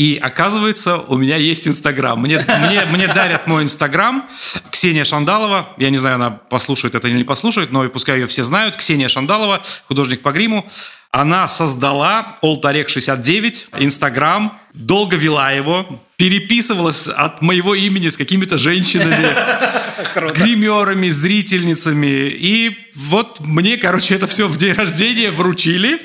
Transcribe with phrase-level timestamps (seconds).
[0.00, 2.18] И оказывается, у меня есть Инстаграм.
[2.18, 4.26] Мне, мне, мне дарят мой Инстаграм.
[4.70, 5.74] Ксения Шандалова.
[5.76, 8.76] Я не знаю, она послушает это или не послушает, но пускай ее все знают.
[8.76, 10.66] Ксения Шандалова, художник по гриму.
[11.10, 19.34] Она создала Олтарек 69, Инстаграм, долго вела его, переписывалась от моего имени с какими-то женщинами,
[20.32, 22.30] гримерами, зрительницами.
[22.30, 26.00] И вот мне, короче, это все в день рождения вручили.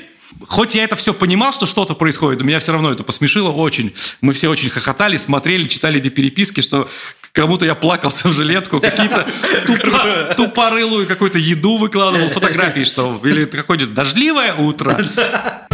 [0.46, 3.94] Хоть я это все понимал, что что-то происходит, меня все равно это посмешило очень.
[4.20, 6.88] Мы все очень хохотали, смотрели, читали эти переписки, что
[7.32, 9.26] кому-то я плакался в жилетку, какие-то
[9.66, 14.98] тупо, тупорылую какую-то еду выкладывал, фотографии, что или какое-то дождливое утро.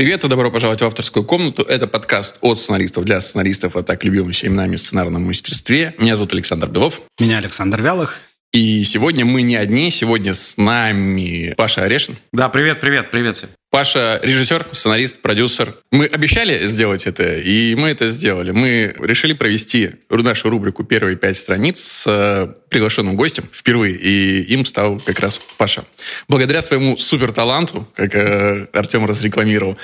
[0.00, 1.60] Привет и добро пожаловать в авторскую комнату.
[1.60, 5.94] Это подкаст от сценаристов для сценаристов, а так любимым всеми нами сценарном мастерстве.
[5.98, 7.02] Меня зовут Александр Белов.
[7.20, 8.22] Меня Александр Вялых.
[8.54, 12.16] И сегодня мы не одни, сегодня с нами Паша Орешин.
[12.32, 13.50] Да, привет, привет, привет всем.
[13.70, 15.76] Паша режиссер, сценарист, продюсер.
[15.92, 18.50] Мы обещали сделать это, и мы это сделали.
[18.50, 24.64] Мы решили провести нашу рубрику «Первые пять страниц» с э, приглашенным гостем впервые, и им
[24.64, 25.84] стал как раз Паша.
[26.26, 29.78] Благодаря своему суперталанту, как э, Артем разрекламировал,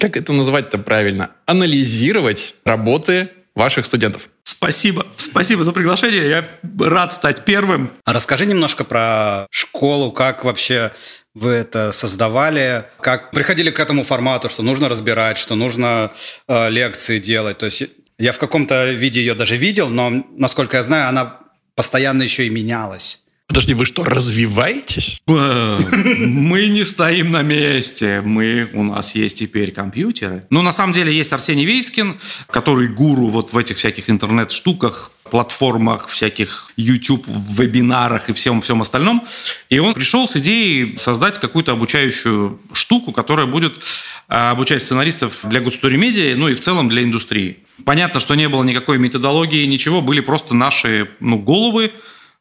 [0.00, 1.30] как это называть-то правильно?
[1.46, 4.30] Анализировать работы ваших студентов.
[4.42, 5.06] Спасибо.
[5.16, 6.28] Спасибо за приглашение.
[6.28, 6.48] Я
[6.80, 7.92] рад стать первым.
[8.04, 10.90] А расскажи немножко про школу, как вообще
[11.34, 16.10] вы это создавали, как приходили к этому формату, что нужно разбирать, что нужно
[16.46, 17.58] э, лекции делать.
[17.58, 17.84] То есть
[18.18, 21.38] я в каком-то виде ее даже видел, но, насколько я знаю, она
[21.74, 23.20] постоянно еще и менялась.
[23.48, 25.22] Подожди, вы что, развиваетесь?
[25.26, 28.20] Мы не стоим на месте.
[28.20, 30.46] Мы, у нас есть теперь компьютеры.
[30.50, 32.20] Ну, на самом деле, есть Арсений Вейскин,
[32.50, 39.26] который гуру вот в этих всяких интернет-штуках, платформах, всяких YouTube, вебинарах и всем, всем остальном.
[39.68, 43.74] И он пришел с идеей создать какую-то обучающую штуку, которая будет
[44.28, 47.58] а, обучать сценаристов для Good Story Media, ну и в целом для индустрии.
[47.84, 51.92] Понятно, что не было никакой методологии, ничего, были просто наши ну, головы,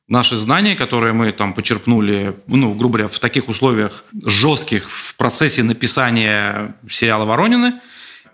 [0.07, 5.63] наши знания, которые мы там почерпнули, ну, грубо говоря, в таких условиях жестких в процессе
[5.63, 7.73] написания сериала «Воронины»,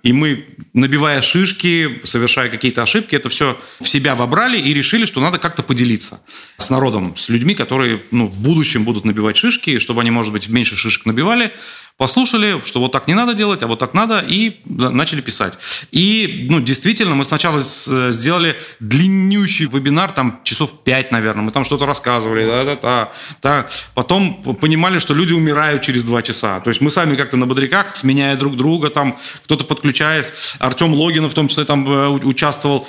[0.04, 5.22] и мы, набивая шишки, совершая какие-то ошибки, это все в себя вобрали и решили, что
[5.22, 6.22] надо как-то поделиться
[6.58, 10.50] с народом, с людьми, которые ну, в будущем будут набивать шишки, чтобы они, может быть,
[10.50, 11.54] меньше шишек набивали,
[11.98, 15.58] послушали, что вот так не надо делать, а вот так надо, и начали писать.
[15.92, 21.86] И, ну, действительно, мы сначала сделали длиннющий вебинар, там, часов пять, наверное, мы там что-то
[21.86, 23.12] рассказывали, да-да-да,
[23.42, 23.68] да.
[23.94, 26.60] Потом понимали, что люди умирают через два часа.
[26.62, 31.32] То есть мы сами как-то на бодряках, сменяя друг друга, там, кто-то подключаясь, Артем Логинов
[31.32, 32.88] в том числе там э, участвовал.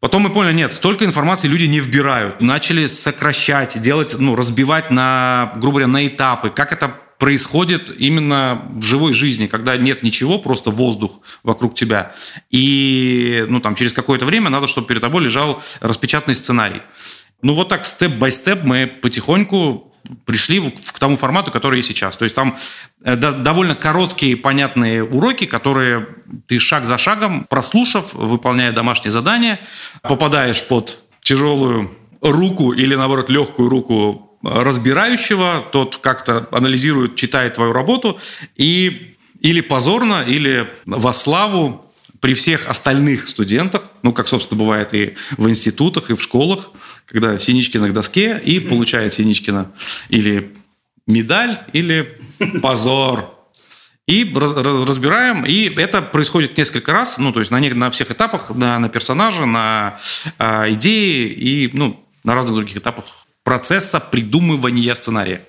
[0.00, 2.40] Потом мы поняли, нет, столько информации люди не вбирают.
[2.40, 6.50] Начали сокращать, делать, ну, разбивать на, грубо говоря, на этапы.
[6.50, 6.92] Как это
[7.22, 12.16] происходит именно в живой жизни, когда нет ничего, просто воздух вокруг тебя.
[12.50, 16.82] И ну, там, через какое-то время надо, чтобы перед тобой лежал распечатанный сценарий.
[17.40, 19.94] Ну вот так, степ-бай-степ мы потихоньку
[20.24, 22.16] пришли к тому формату, который есть сейчас.
[22.16, 22.56] То есть там
[23.04, 26.08] э, довольно короткие, понятные уроки, которые
[26.48, 29.60] ты шаг за шагом, прослушав, выполняя домашние задания,
[30.02, 38.18] попадаешь под тяжелую руку или, наоборот, легкую руку разбирающего, тот как-то анализирует, читает твою работу
[38.56, 45.14] и или позорно, или во славу при всех остальных студентах, ну, как, собственно, бывает и
[45.36, 46.70] в институтах, и в школах,
[47.06, 49.72] когда Синичкина к доске и получает Синичкина
[50.08, 50.54] или
[51.08, 52.20] медаль, или
[52.62, 53.34] позор.
[54.06, 58.78] И разбираем, и это происходит несколько раз, ну, то есть на, на всех этапах, на,
[58.78, 59.98] на персонажа, на
[60.38, 65.46] э, идеи и, ну, на разных других этапах процесса придумывания сценария.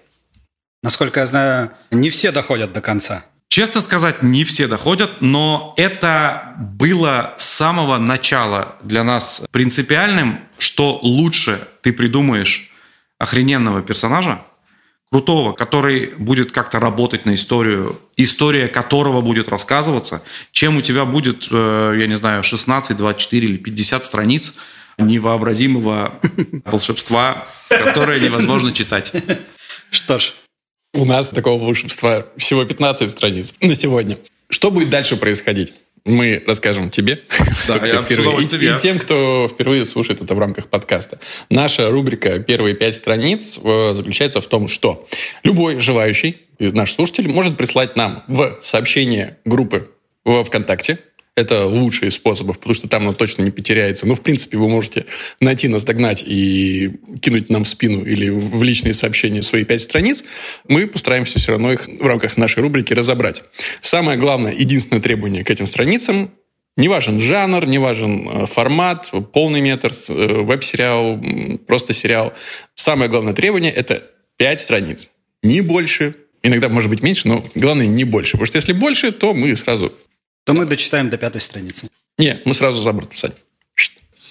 [0.82, 3.26] Насколько я знаю, не все доходят до конца.
[3.48, 11.00] Честно сказать, не все доходят, но это было с самого начала для нас принципиальным, что
[11.04, 12.72] лучше ты придумаешь
[13.20, 14.42] охрененного персонажа,
[15.12, 21.48] крутого, который будет как-то работать на историю, история которого будет рассказываться, чем у тебя будет,
[21.52, 24.56] э, я не знаю, 16, 24 или 50 страниц–
[24.98, 26.14] невообразимого
[26.66, 29.12] волшебства, которое невозможно читать.
[29.90, 30.34] Что ж.
[30.96, 34.18] У нас такого волшебства всего 15 страниц на сегодня.
[34.50, 35.74] Что будет дальше происходить?
[36.06, 37.24] Мы расскажем тебе,
[37.68, 41.18] да, впервые, и, и тем, кто впервые слушает это в рамках подкаста.
[41.50, 45.08] Наша рубрика «Первые пять страниц» заключается в том, что
[45.44, 49.90] любой желающий, наш слушатель, может прислать нам в сообщение группы
[50.26, 51.00] в ВКонтакте
[51.36, 54.06] Это лучший из способов, потому что там оно точно не потеряется.
[54.06, 55.08] Но, в принципе, вы можете
[55.40, 56.92] найти нас, догнать и
[57.22, 60.24] кинуть нам в спину или в личные сообщения свои пять страниц.
[60.68, 63.44] Мы постараемся все равно их в рамках нашей рубрики разобрать.
[63.82, 66.30] Самое главное, единственное требование к этим страницам
[66.78, 71.20] не важен жанр, не важен э, формат, полный метр, э, веб-сериал,
[71.68, 72.34] просто сериал.
[72.76, 74.04] Самое главное требование– это
[74.38, 75.12] пять страниц.
[75.44, 78.34] Не больше, иногда может быть меньше, но главное не больше.
[78.34, 79.94] Потому что если больше, то мы сразу
[80.44, 81.88] то мы дочитаем до пятой страницы.
[82.18, 83.36] Не, мы сразу за борт писать.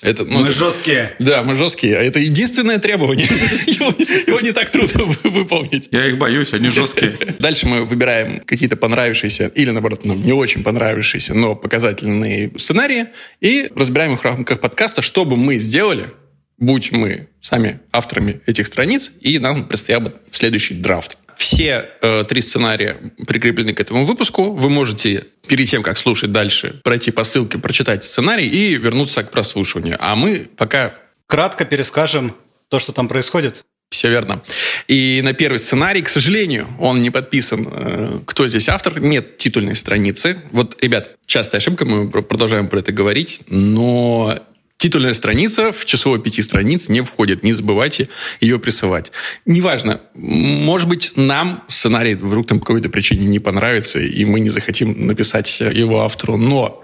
[0.03, 1.14] Это, ну, мы это, жесткие.
[1.20, 1.97] Да, мы жесткие.
[1.97, 3.26] А это единственное требование.
[3.67, 3.94] его,
[4.26, 5.88] его не так трудно выполнить.
[5.93, 7.17] Я их боюсь, они жесткие.
[7.38, 13.06] Дальше мы выбираем какие-то понравившиеся или, наоборот, нам не очень понравившиеся, но показательные сценарии
[13.41, 16.11] и разбираем их в рамках подкаста, что бы мы сделали,
[16.59, 21.17] будь мы сами авторами этих страниц, и нам предстоял бы следующий драфт.
[21.42, 24.52] Все э, три сценария прикреплены к этому выпуску.
[24.52, 29.32] Вы можете перед тем, как слушать дальше, пройти по ссылке, прочитать сценарий и вернуться к
[29.32, 29.96] прослушиванию.
[29.98, 30.94] А мы пока...
[31.26, 32.36] Кратко перескажем
[32.68, 33.64] то, что там происходит.
[33.90, 34.40] Все верно.
[34.86, 37.68] И на первый сценарий, к сожалению, он не подписан.
[37.72, 39.00] Э, кто здесь автор?
[39.00, 40.40] Нет титульной страницы.
[40.52, 44.38] Вот, ребят, частая ошибка, мы продолжаем про это говорить, но
[44.82, 47.44] Титульная страница в число пяти страниц не входит.
[47.44, 48.08] Не забывайте
[48.40, 49.12] ее присылать.
[49.46, 54.50] Неважно, может быть, нам сценарий вдруг там по какой-то причине не понравится, и мы не
[54.50, 56.82] захотим написать его автору, но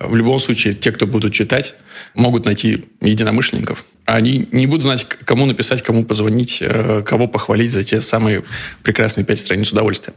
[0.00, 1.76] в любом случае, те, кто будут читать,
[2.14, 3.84] могут найти единомышленников.
[4.06, 8.42] Они не будут знать, кому написать, кому позвонить, э, кого похвалить за те самые
[8.82, 10.14] прекрасные пять страниц удовольствия.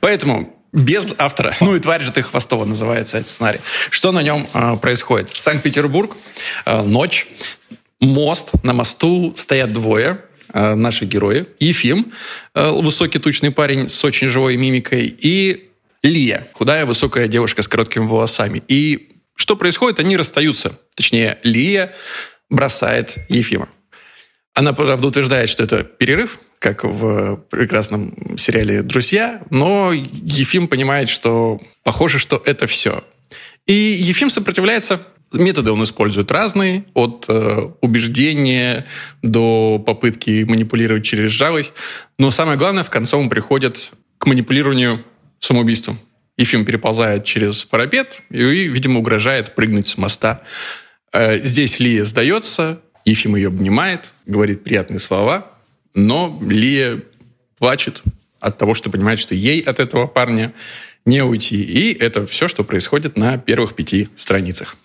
[0.00, 1.56] Поэтому без автора.
[1.60, 3.60] Ну и «Тварь же ты Хвостова» называется этот сценарий.
[3.90, 5.30] Что на нем э, происходит?
[5.30, 6.16] Санкт-Петербург,
[6.64, 7.26] э, ночь,
[8.00, 10.20] мост, на мосту стоят двое,
[10.52, 11.46] э, наши герои.
[11.58, 12.12] Ефим,
[12.54, 15.70] э, высокий тучный парень с очень живой мимикой, и
[16.02, 18.62] Лия, худая высокая девушка с короткими волосами.
[18.68, 19.98] И что происходит?
[19.98, 20.78] Они расстаются.
[20.94, 21.94] Точнее, Лия
[22.48, 23.68] бросает Ефима.
[24.54, 31.60] Она, правда, утверждает, что это перерыв, как в прекрасном сериале «Друзья», но Ефим понимает, что
[31.82, 33.04] похоже, что это все.
[33.66, 35.00] И Ефим сопротивляется
[35.32, 38.86] Методы он использует разные, от э, убеждения
[39.22, 41.72] до попытки манипулировать через жалость.
[42.16, 45.02] Но самое главное, в конце он приходит к манипулированию
[45.40, 45.98] самоубийством.
[46.38, 50.42] Ефим переползает через парапет и, видимо, угрожает прыгнуть с моста.
[51.12, 55.50] Э, здесь Лия сдается, Ефим ее обнимает, говорит приятные слова,
[55.96, 57.02] но Лия
[57.58, 58.02] плачет
[58.38, 60.52] от того, что понимает, что ей от этого парня
[61.04, 61.62] не уйти.
[61.62, 64.76] И это все, что происходит на первых пяти страницах.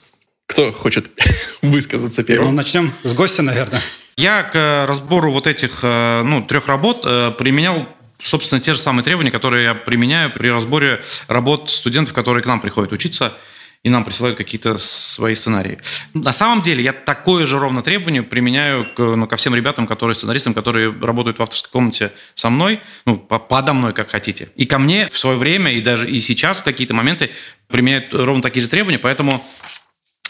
[0.48, 1.12] Кто хочет
[1.62, 2.50] высказаться первым?
[2.50, 3.82] Ну, начнем с гостя, наверное.
[4.18, 7.88] Я к разбору вот этих э, ну, трех работ э, применял
[8.20, 12.62] собственно, те же самые требования, которые я применяю при разборе работ студентов, которые к нам
[12.62, 13.34] приходят учиться–
[13.84, 15.80] и нам присылают какие-то свои сценарии.
[16.14, 20.16] На самом деле я такое же ровно требование применяю к, ну, ко всем ребятам, которые
[20.16, 24.50] сценаристам, которые работают в авторской комнате со мной, ну, подо мной, как хотите.
[24.56, 27.32] И ко мне в свое время, и даже и сейчас в какие-то моменты
[27.68, 29.44] применяют ровно такие же требования, поэтому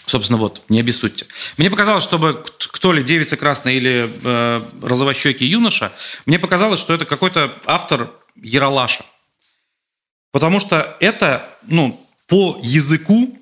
[0.07, 1.25] Собственно, вот, не обессудьте.
[1.55, 5.93] Мне показалось, чтобы кто ли девица красная или э, розовощекий юноша,
[6.25, 9.05] мне показалось, что это какой-то автор Яралаша.
[10.33, 13.37] Потому что это, ну, по языку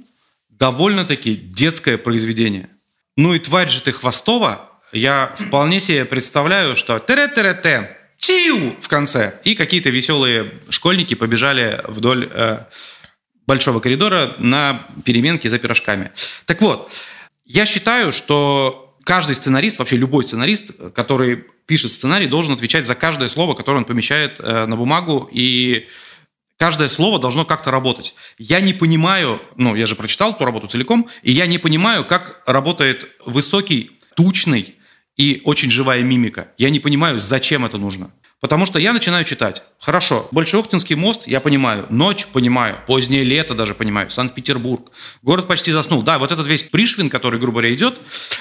[0.60, 2.70] довольно-таки детское произведение.
[3.18, 9.40] Ну и тварь же ты Хвостова, я вполне себе представляю, что тере-тере-те, чиу в конце.
[9.44, 12.60] И какие-то веселые школьники побежали вдоль э,
[13.48, 16.12] большого коридора на переменке за пирожками.
[16.46, 16.92] Так вот,
[17.46, 23.28] я считаю, что каждый сценарист, вообще любой сценарист, который пишет сценарий, должен отвечать за каждое
[23.28, 25.88] слово, которое он помещает э, на бумагу и
[26.60, 28.14] Каждое слово должно как-то работать.
[28.38, 32.42] Я не понимаю, ну, я же прочитал эту работу целиком, и я не понимаю, как
[32.46, 34.76] работает высокий, тучный
[35.16, 36.50] и очень живая мимика.
[36.58, 38.12] Я не понимаю, зачем это нужно.
[38.42, 39.64] Потому что я начинаю читать.
[39.80, 41.86] Хорошо, Большеоктинский мост, я понимаю.
[41.90, 42.76] Ночь, понимаю.
[42.88, 44.10] Позднее лето даже понимаю.
[44.12, 44.92] Санкт-Петербург.
[45.22, 46.04] Город почти заснул.
[46.04, 47.98] Да, вот этот весь Пришвин, который, грубо говоря, идет.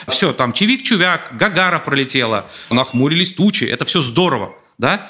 [0.09, 2.47] Все, там Чевик-Чувяк, Гагара пролетела.
[2.71, 3.65] Нахмурились тучи.
[3.65, 4.57] Это все здорово.
[4.77, 5.09] Да?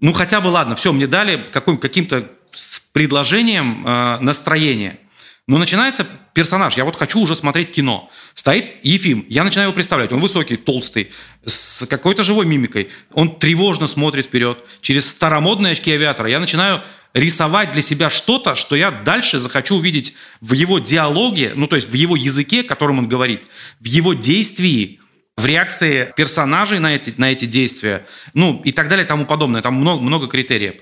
[0.00, 4.98] Ну, хотя бы ладно, все, мне дали каким-то с предложением э, настроения.
[5.46, 6.76] Но начинается персонаж.
[6.76, 8.10] Я вот хочу уже смотреть кино.
[8.34, 9.24] Стоит Ефим.
[9.30, 10.12] Я начинаю его представлять.
[10.12, 11.10] Он высокий, толстый,
[11.46, 12.90] с какой-то живой мимикой.
[13.12, 14.58] Он тревожно смотрит вперед.
[14.82, 16.82] Через старомодные очки авиатора я начинаю
[17.14, 21.88] рисовать для себя что-то, что я дальше захочу увидеть в его диалоге, ну то есть
[21.88, 23.42] в его языке, которым он говорит,
[23.80, 25.00] в его действии,
[25.36, 29.62] в реакции персонажей на эти, на эти действия, ну и так далее и тому подобное.
[29.62, 30.74] Там много, много критериев.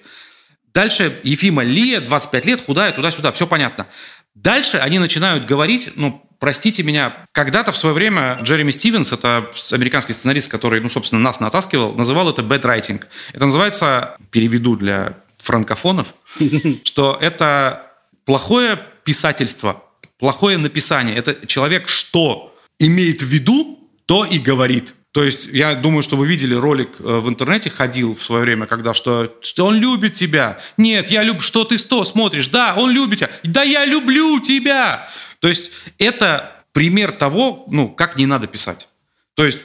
[0.77, 3.87] Дальше Ефима Лия, 25 лет, худая, туда-сюда, все понятно.
[4.35, 10.13] Дальше они начинают говорить, ну, простите меня, когда-то в свое время Джереми Стивенс, это американский
[10.13, 13.03] сценарист, который, ну, собственно, нас натаскивал, называл это bad writing.
[13.33, 16.13] Это называется, переведу для франкофонов,
[16.85, 17.91] что это
[18.27, 19.83] плохое писательство,
[20.19, 21.17] плохое написание.
[21.17, 24.93] Это человек что имеет в виду, то и говорит.
[25.17, 28.67] То есть я думаю, что вы видели ролик э, в интернете, ходил в свое время,
[28.67, 30.61] когда что, он любит тебя.
[30.77, 32.49] Нет, я люблю, что ты сто смотришь.
[32.49, 33.31] Да, он любит тебя.
[33.43, 35.09] Да, я люблю тебя.
[35.41, 38.89] То есть это пример того, ну, как не надо писать.
[39.33, 39.61] То есть,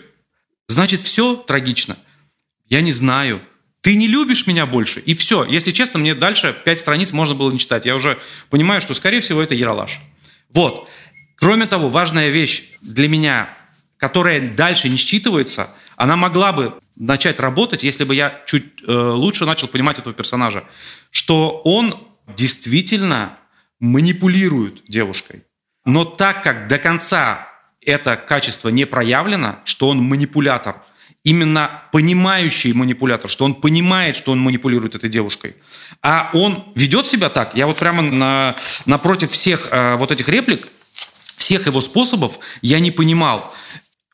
[0.70, 1.98] значит, все трагично.
[2.70, 3.42] Я не знаю.
[3.82, 5.44] Ты не любишь меня больше, и все.
[5.44, 7.86] Если честно, мне дальше пять страниц можно было не читать.
[7.86, 8.18] Я уже
[8.50, 10.00] понимаю, что, скорее всего, это яролаж.
[10.48, 10.90] Вот.
[11.36, 13.50] Кроме того, важная вещь для меня
[14.02, 19.46] которая дальше не считывается, она могла бы начать работать, если бы я чуть э, лучше
[19.46, 20.64] начал понимать этого персонажа,
[21.12, 23.38] что он действительно
[23.80, 25.44] манипулирует девушкой.
[25.86, 27.48] Но так как до конца
[27.86, 30.82] это качество не проявлено, что он манипулятор,
[31.24, 35.56] именно понимающий манипулятор, что он понимает, что он манипулирует этой девушкой,
[36.02, 38.56] а он ведет себя так, я вот прямо на,
[38.88, 40.70] напротив всех э, вот этих реплик,
[41.38, 43.54] всех его способов я не понимал.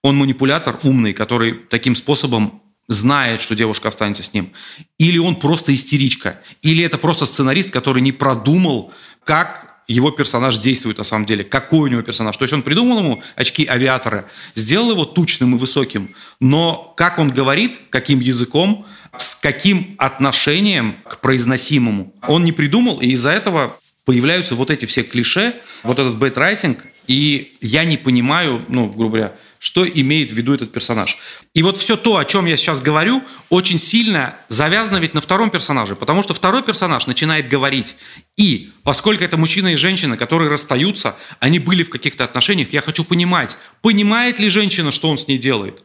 [0.08, 4.54] Он манипулятор умный, который таким способом знает, что девушка останется с ним.
[4.98, 6.40] Или он просто истеричка.
[6.62, 8.94] Или это просто сценарист, который не продумал,
[9.26, 12.38] как его персонаж действует на самом деле, какой у него персонаж.
[12.38, 14.24] То есть он придумал ему очки авиатора,
[14.56, 18.86] сделал его тучным и высоким, но как он говорит, каким языком,
[19.18, 25.04] с каким отношением к произносимому, он не придумал, и из-за этого появляются вот эти все
[25.04, 30.54] клише, вот этот бэтрайтинг, и я не понимаю, ну, грубо говоря, что имеет в виду
[30.54, 31.18] этот персонаж.
[31.54, 35.50] И вот все то, о чем я сейчас говорю, очень сильно завязано ведь на втором
[35.50, 37.96] персонаже, потому что второй персонаж начинает говорить.
[38.36, 43.04] И поскольку это мужчина и женщина, которые расстаются, они были в каких-то отношениях, я хочу
[43.04, 45.82] понимать, понимает ли женщина, что он с ней делает.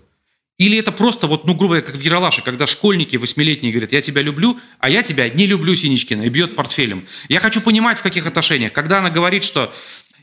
[0.58, 4.02] Или это просто, вот, ну, грубо говоря, как в Яралаше, когда школьники восьмилетние говорят, я
[4.02, 7.06] тебя люблю, а я тебя не люблю, Синичкина, и бьет портфелем.
[7.28, 8.72] Я хочу понимать, в каких отношениях.
[8.72, 9.74] Когда она говорит, что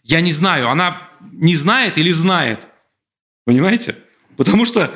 [0.04, 2.68] я не знаю, она не знает или знает.
[3.46, 3.96] Понимаете?
[4.38, 4.94] Потому что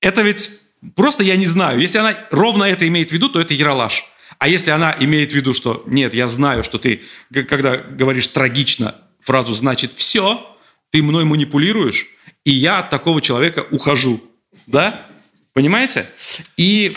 [0.00, 0.50] это ведь
[0.94, 1.80] просто я не знаю.
[1.80, 4.04] Если она ровно это имеет в виду, то это яролаж.
[4.38, 8.94] А если она имеет в виду, что нет, я знаю, что ты, когда говоришь трагично
[9.20, 10.46] фразу «значит все»,
[10.90, 12.06] ты мной манипулируешь,
[12.44, 14.22] и я от такого человека ухожу.
[14.66, 15.06] Да?
[15.52, 16.08] Понимаете?
[16.56, 16.96] И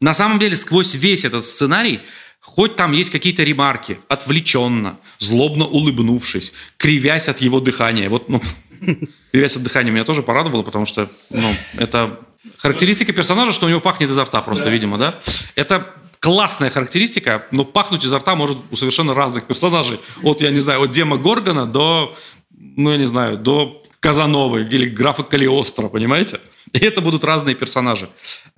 [0.00, 2.00] на самом деле сквозь весь этот сценарий
[2.44, 8.10] Хоть там есть какие-то ремарки, отвлеченно, злобно улыбнувшись, кривясь от его дыхания.
[8.10, 8.42] Вот, ну,
[9.32, 12.20] Кривясь от дыхания меня тоже порадовало, потому что, ну, это
[12.58, 14.70] характеристика персонажа, что у него пахнет изо рта просто, да.
[14.70, 15.18] видимо, да?
[15.54, 19.98] Это классная характеристика, но пахнуть изо рта может у совершенно разных персонажей.
[20.22, 22.14] От, я не знаю, от Дема Горгана до,
[22.50, 26.40] ну, я не знаю, до Казановой или графа Калиостро, понимаете?
[26.80, 28.08] И это будут разные персонажи.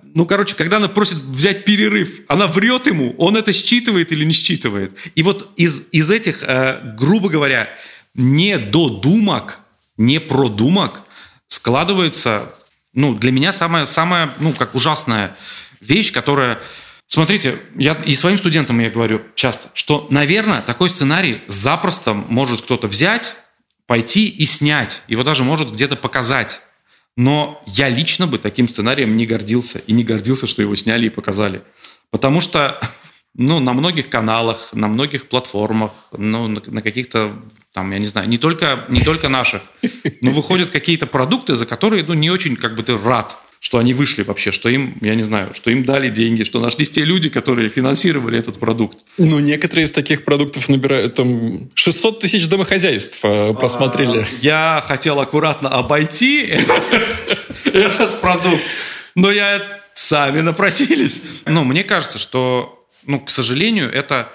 [0.01, 4.33] Ну, короче, когда она просит взять перерыв, она врет ему, он это считывает или не
[4.33, 4.97] считывает.
[5.13, 7.69] И вот из, из этих, э, грубо говоря,
[8.15, 9.59] недодумок
[9.97, 11.01] не продумок
[11.47, 12.51] складывается,
[12.93, 15.35] ну, для меня самая, самая, ну, как ужасная
[15.79, 16.59] вещь, которая...
[17.05, 22.87] Смотрите, я и своим студентам я говорю часто, что, наверное, такой сценарий запросто может кто-то
[22.87, 23.35] взять,
[23.85, 25.03] пойти и снять.
[25.07, 26.59] Его даже может где-то показать.
[27.17, 29.79] Но я лично бы таким сценарием не гордился.
[29.79, 31.61] И не гордился, что его сняли и показали.
[32.11, 32.79] Потому что
[33.35, 37.33] ну, на многих каналах, на многих платформах, ну, на, каких-то
[37.73, 39.61] там, я не знаю, не только, не только наших,
[40.21, 43.93] но выходят какие-то продукты, за которые, ну, не очень, как бы, ты рад, что они
[43.93, 47.29] вышли вообще, что им, я не знаю, что им дали деньги, что нашлись те люди,
[47.29, 48.99] которые финансировали этот продукт.
[49.17, 54.19] Ну, некоторые из таких продуктов набирают, там, 600 тысяч домохозяйств э, просмотрели.
[54.19, 56.41] А, я хотел аккуратно обойти
[57.65, 58.63] этот продукт,
[59.15, 59.61] но я
[59.93, 61.21] сами напросились.
[61.45, 64.31] Ну, мне кажется, что, ну, к сожалению, это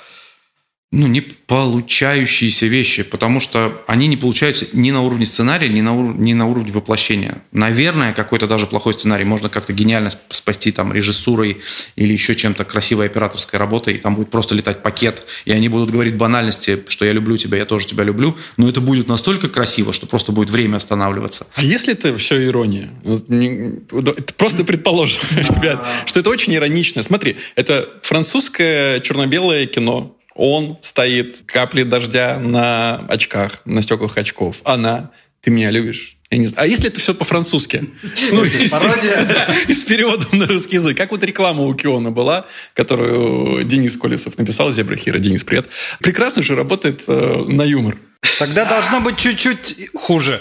[0.93, 5.97] ну, не получающиеся вещи, потому что они не получаются ни на уровне сценария, ни на,
[5.97, 7.43] ур- ни на уровне воплощения.
[7.51, 11.63] Наверное, какой-то даже плохой сценарий можно как-то гениально спасти там режиссурой
[11.97, 15.91] или еще чем-то красивой операторской работой, и там будет просто летать пакет, и они будут
[15.91, 19.95] говорить банальности, что я люблю тебя, я тоже тебя люблю, но это будет настолько красиво,
[19.95, 21.47] что просто будет время останавливаться.
[21.55, 22.91] А если это все ирония?
[23.03, 27.03] Это просто предположим, ребят, что это очень иронично.
[27.03, 34.61] Смотри, это французское черно-белое кино, он стоит, капли дождя на очках, на стеклах очков.
[34.65, 35.11] Она,
[35.41, 36.17] ты меня любишь?
[36.31, 36.65] Я не знаю.
[36.65, 37.91] А если это все по-французски?
[38.31, 40.97] Ну, и с переводом на русский язык.
[40.97, 45.19] Как вот реклама у Киона была, которую Денис Колесов написал, Зебра Хира.
[45.19, 45.69] Денис, привет.
[46.01, 47.99] Прекрасно же работает э, на юмор.
[48.39, 50.41] Тогда должно быть чуть-чуть хуже.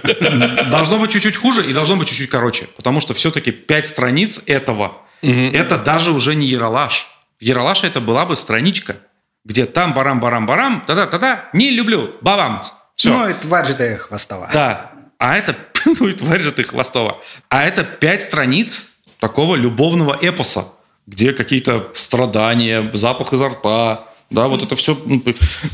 [0.71, 2.67] Должно быть чуть-чуть хуже и должно быть чуть-чуть короче.
[2.77, 7.07] Потому что все-таки пять страниц этого, это даже уже не Яралаш.
[7.41, 8.97] Яралаш это была бы страничка,
[9.45, 12.61] где там барам-барам-барам, та-да-та-да, не люблю, бабам.
[12.95, 13.09] Все.
[13.09, 14.49] Ну, и тварь же ты хвостова.
[14.53, 14.91] Да.
[15.17, 15.55] А это,
[15.85, 17.17] ну и тварь же ты хвостова.
[17.49, 20.65] А это пять страниц такого любовного эпоса,
[21.07, 24.97] где какие-то страдания, запах изо рта, да, вот это все...
[25.05, 25.21] Ну,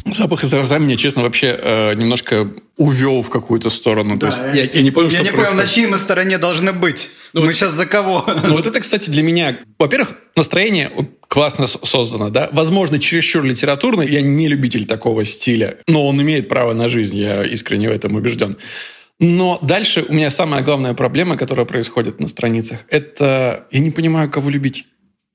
[0.06, 4.18] запах изо рта меня, честно, вообще э, немножко увел в какую-то сторону.
[4.18, 6.40] Да, То есть я, я не понял, я что не понял, на чьей мы стороне
[6.40, 7.12] должны быть.
[7.34, 8.26] Ну, мы вот, сейчас за кого?
[8.46, 9.60] Ну вот это, кстати, для меня...
[9.78, 10.92] Во-первых, настроение
[11.38, 12.50] классно создано, да.
[12.51, 14.01] Возможно, чересчур литературно.
[14.01, 17.15] Я не любитель такого стиля, но он имеет право на жизнь.
[17.15, 18.58] Я искренне в этом убежден.
[19.20, 24.32] Но дальше у меня самая главная проблема, которая происходит на страницах, это я не понимаю,
[24.32, 24.88] кого любить.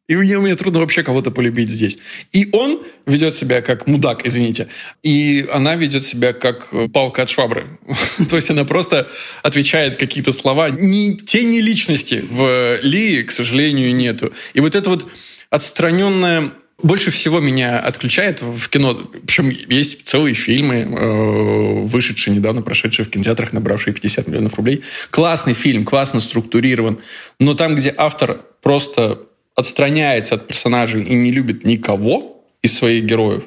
[0.09, 1.99] И мне трудно вообще кого-то полюбить здесь.
[2.32, 4.66] И он ведет себя как мудак, извините.
[5.04, 7.78] И она ведет себя как палка от швабры.
[8.28, 9.09] То есть она просто
[9.44, 10.68] отвечает какие-то слова.
[10.68, 14.32] Ни тени личности в Ли, к сожалению, нету.
[14.52, 15.06] И вот это вот
[15.52, 18.94] отстраненное больше всего меня отключает в кино.
[19.26, 24.82] Причем есть целые фильмы, э, вышедшие недавно, прошедшие в кинотеатрах, набравшие 50 миллионов рублей.
[25.11, 26.99] Классный фильм, классно структурирован.
[27.38, 29.21] Но там, где автор просто
[29.54, 33.44] отстраняется от персонажей и не любит никого из своих героев,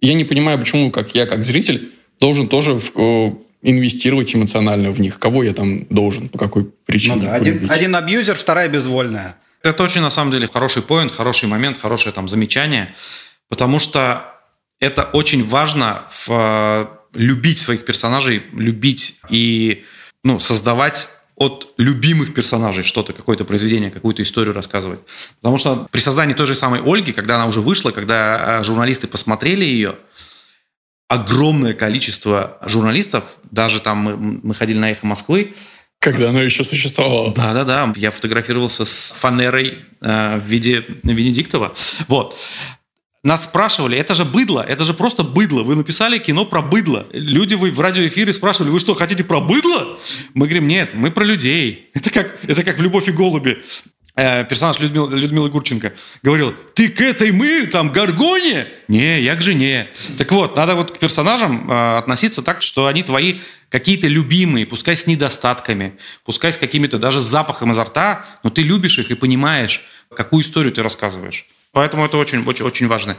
[0.00, 3.30] я не понимаю, почему, как я, как зритель, должен тоже в, э,
[3.62, 5.18] инвестировать эмоционально в них.
[5.18, 7.16] Кого я там должен, по какой причине.
[7.16, 7.34] Ну, да.
[7.34, 9.36] один, один абьюзер, вторая безвольная.
[9.62, 12.94] Это очень, на самом деле, хороший поинт, хороший момент, хорошее там замечание,
[13.48, 14.34] потому что
[14.78, 19.84] это очень важно в, э, любить своих персонажей, любить и
[20.24, 25.00] ну, создавать от любимых персонажей что-то, какое-то произведение, какую-то историю рассказывать.
[25.36, 29.06] Потому что при создании той же самой Ольги, когда она уже вышла, когда э, журналисты
[29.06, 29.94] посмотрели ее,
[31.08, 35.54] огромное количество журналистов, даже там мы, мы ходили на «Эхо Москвы»,
[36.00, 37.32] когда оно еще существовало.
[37.32, 41.74] Да-да-да, я фотографировался с фанерой э, в виде Венедиктова.
[42.08, 42.36] Вот.
[43.22, 45.62] Нас спрашивали, это же быдло, это же просто быдло.
[45.62, 47.06] Вы написали кино про быдло.
[47.12, 49.98] Люди вы в радиоэфире спрашивали, вы что, хотите про быдло?
[50.32, 51.90] Мы говорим, нет, мы про людей.
[51.92, 53.62] Это как, это как в «Любовь и голуби».
[54.16, 58.66] Э, персонаж Людмила, Людмила Гурченко говорил, ты к этой мы, там, Гаргоне?
[58.88, 59.88] Не, я к жене.
[60.16, 63.38] Так вот, надо вот к персонажам э, относиться так, что они твои
[63.70, 68.98] какие-то любимые, пускай с недостатками, пускай с какими-то даже запахом изо рта, но ты любишь
[68.98, 71.46] их и понимаешь, какую историю ты рассказываешь.
[71.72, 73.14] Поэтому это очень, очень, очень важный,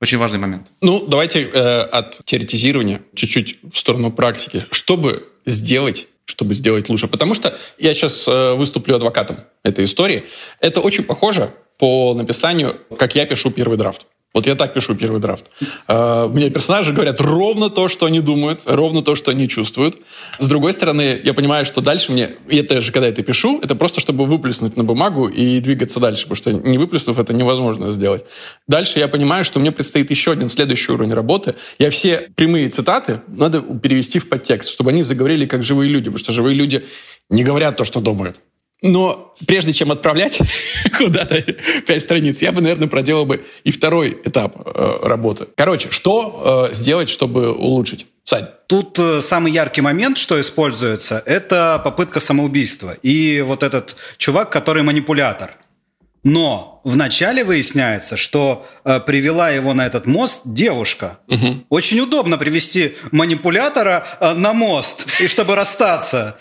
[0.00, 0.68] очень важный момент.
[0.80, 4.66] Ну, давайте э, от теоретизирования чуть-чуть в сторону практики.
[4.70, 7.08] Чтобы сделать чтобы сделать лучше.
[7.08, 10.24] Потому что я сейчас э, выступлю адвокатом этой истории.
[10.60, 14.06] Это очень похоже по написанию, как я пишу первый драфт.
[14.34, 15.46] Вот я так пишу первый драфт.
[15.88, 19.96] Uh, мне персонажи говорят ровно то, что они думают, ровно то, что они чувствуют.
[20.38, 23.58] С другой стороны, я понимаю, что дальше мне, и это же, когда я это пишу,
[23.62, 27.90] это просто чтобы выплеснуть на бумагу и двигаться дальше, потому что не выплеснув, это невозможно
[27.90, 28.26] сделать.
[28.66, 31.54] Дальше я понимаю, что мне предстоит еще один следующий уровень работы.
[31.78, 36.18] Я все прямые цитаты надо перевести в подтекст, чтобы они заговорили как живые люди, потому
[36.18, 36.84] что живые люди
[37.30, 38.40] не говорят то, что думают.
[38.80, 40.38] Но прежде чем отправлять
[40.98, 41.42] куда-то
[41.86, 45.48] пять страниц, я бы, наверное, проделал бы и второй этап э, работы.
[45.56, 48.06] Короче, что э, сделать, чтобы улучшить?
[48.22, 48.46] Сань.
[48.68, 52.96] Тут э, самый яркий момент, что используется, это попытка самоубийства.
[53.02, 55.56] И вот этот чувак, который манипулятор.
[56.22, 61.18] Но вначале выясняется, что э, привела его на этот мост девушка.
[61.28, 61.66] Угу.
[61.68, 66.38] Очень удобно привести манипулятора э, на мост, и чтобы расстаться.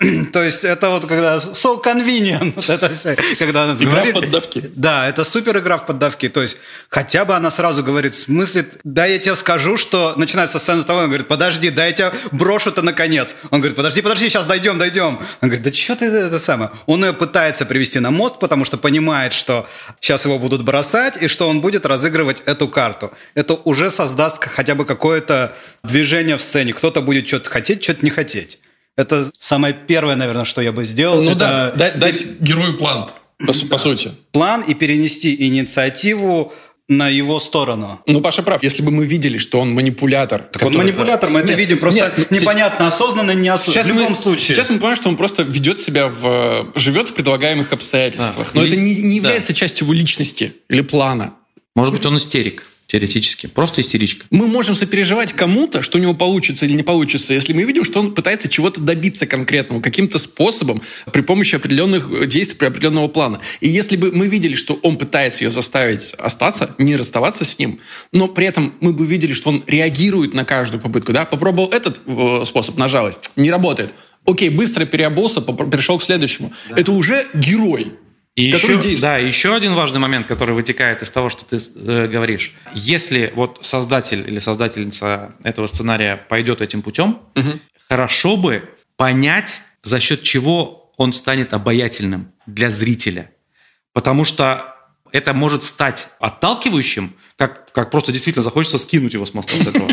[0.32, 2.54] То есть это вот когда so convenient.
[2.78, 4.70] Это все, когда она игра в поддавки.
[4.76, 6.28] Да, это супер игра в поддавки.
[6.28, 10.58] То есть хотя бы она сразу говорит, в смысле, да я тебе скажу, что начинается
[10.58, 13.34] сцена с того, он говорит, подожди, да я тебя брошу-то наконец.
[13.50, 15.18] Он говорит, подожди, подожди, сейчас дойдем, дойдем.
[15.40, 16.70] Он говорит, да что ты это самое?
[16.86, 19.66] Он ее пытается привести на мост, потому что понимает, что
[20.00, 23.12] сейчас его будут бросать, и что он будет разыгрывать эту карту.
[23.34, 26.72] Это уже создаст хотя бы какое-то движение в сцене.
[26.72, 28.58] Кто-то будет что-то хотеть, что-то не хотеть.
[28.96, 31.22] Это самое первое, наверное, что я бы сделал.
[31.22, 31.38] Ну это...
[31.38, 34.10] да, дать, дать герою план, по, по сути.
[34.32, 36.52] План и перенести инициативу
[36.88, 38.00] на его сторону.
[38.06, 38.62] Ну, Паша прав.
[38.62, 40.40] Если бы мы видели, что он манипулятор.
[40.40, 40.76] Так который...
[40.76, 41.78] он манипулятор, мы нет, это видим.
[41.78, 43.84] Просто нет, непонятно, осознанно, неосознанно.
[43.84, 44.56] В любом мы, случае.
[44.56, 46.72] Сейчас мы понимаем, что он просто ведет себя в...
[46.76, 48.52] живет в предлагаемых обстоятельствах.
[48.54, 48.60] Да.
[48.60, 48.72] Но Или...
[48.72, 49.58] это не, не является да.
[49.58, 51.34] частью его личности или плана.
[51.76, 52.64] Может быть, он истерик.
[52.88, 53.46] Теоретически.
[53.46, 54.24] Просто истеричка.
[54.30, 58.00] Мы можем сопереживать кому-то, что у него получится или не получится, если мы видим, что
[58.00, 60.80] он пытается чего-то добиться конкретного, каким-то способом,
[61.12, 63.40] при помощи определенных действий, при определенного плана.
[63.60, 67.78] И если бы мы видели, что он пытается ее заставить остаться, не расставаться с ним,
[68.10, 72.00] но при этом мы бы видели, что он реагирует на каждую попытку, да, попробовал этот
[72.06, 73.92] э, способ на жалость, не работает.
[74.24, 76.54] Окей, быстро переобулся, перешел к следующему.
[76.70, 76.80] Да.
[76.80, 77.92] Это уже герой.
[78.38, 79.00] И еще, действует.
[79.00, 82.54] да, еще один важный момент, который вытекает из того, что ты э, говоришь.
[82.72, 87.58] Если вот создатель или создательница этого сценария пойдет этим путем, угу.
[87.88, 88.62] хорошо бы
[88.96, 93.32] понять, за счет чего он станет обаятельным для зрителя.
[93.92, 94.76] Потому что
[95.10, 99.90] это может стать отталкивающим, как, как просто действительно захочется скинуть его с моста с этого.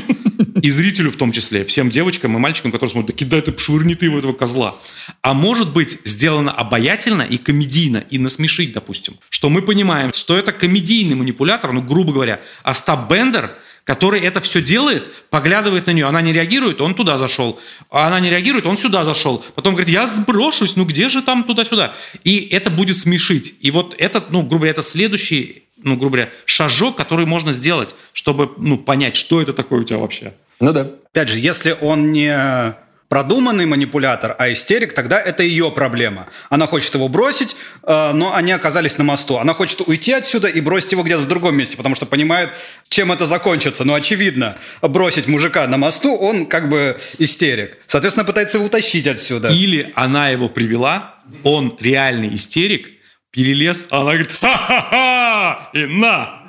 [0.62, 3.94] И зрителю в том числе, всем девочкам и мальчикам, которые смотрят, да кидай ты, швырни
[3.94, 4.76] ты его этого козла.
[5.22, 9.16] А может быть сделано обаятельно и комедийно, и насмешить, допустим.
[9.30, 13.52] Что мы понимаем, что это комедийный манипулятор, ну, грубо говоря, Остап Бендер–
[13.86, 17.60] который это все делает, поглядывает на нее, она не реагирует, он туда зашел,
[17.92, 19.46] а она не реагирует, он сюда зашел.
[19.54, 21.94] Потом говорит, я сброшусь, ну где же там туда-сюда?
[22.24, 23.54] И это будет смешить.
[23.62, 27.96] И вот этот, ну, грубо говоря, это следующий ну, грубо говоря, шажок, который можно сделать,
[28.12, 30.34] чтобы, ну, понять, что это такое у тебя вообще.
[30.60, 30.92] Ну да.
[31.12, 32.76] Опять же, если он не
[33.10, 36.28] продуманный манипулятор, а истерик, тогда это ее проблема.
[36.50, 39.38] Она хочет его бросить, э, но они оказались на мосту.
[39.38, 42.50] Она хочет уйти отсюда и бросить его где-то в другом месте, потому что понимает,
[42.90, 43.86] чем это закончится.
[43.86, 47.78] Но очевидно, бросить мужика на мосту, он как бы истерик.
[47.86, 49.50] Соответственно, пытается его утащить отсюда.
[49.50, 52.90] Или она его привела, он реальный истерик,
[53.32, 56.44] перелез, а она говорит, ха-ха-ха, и на.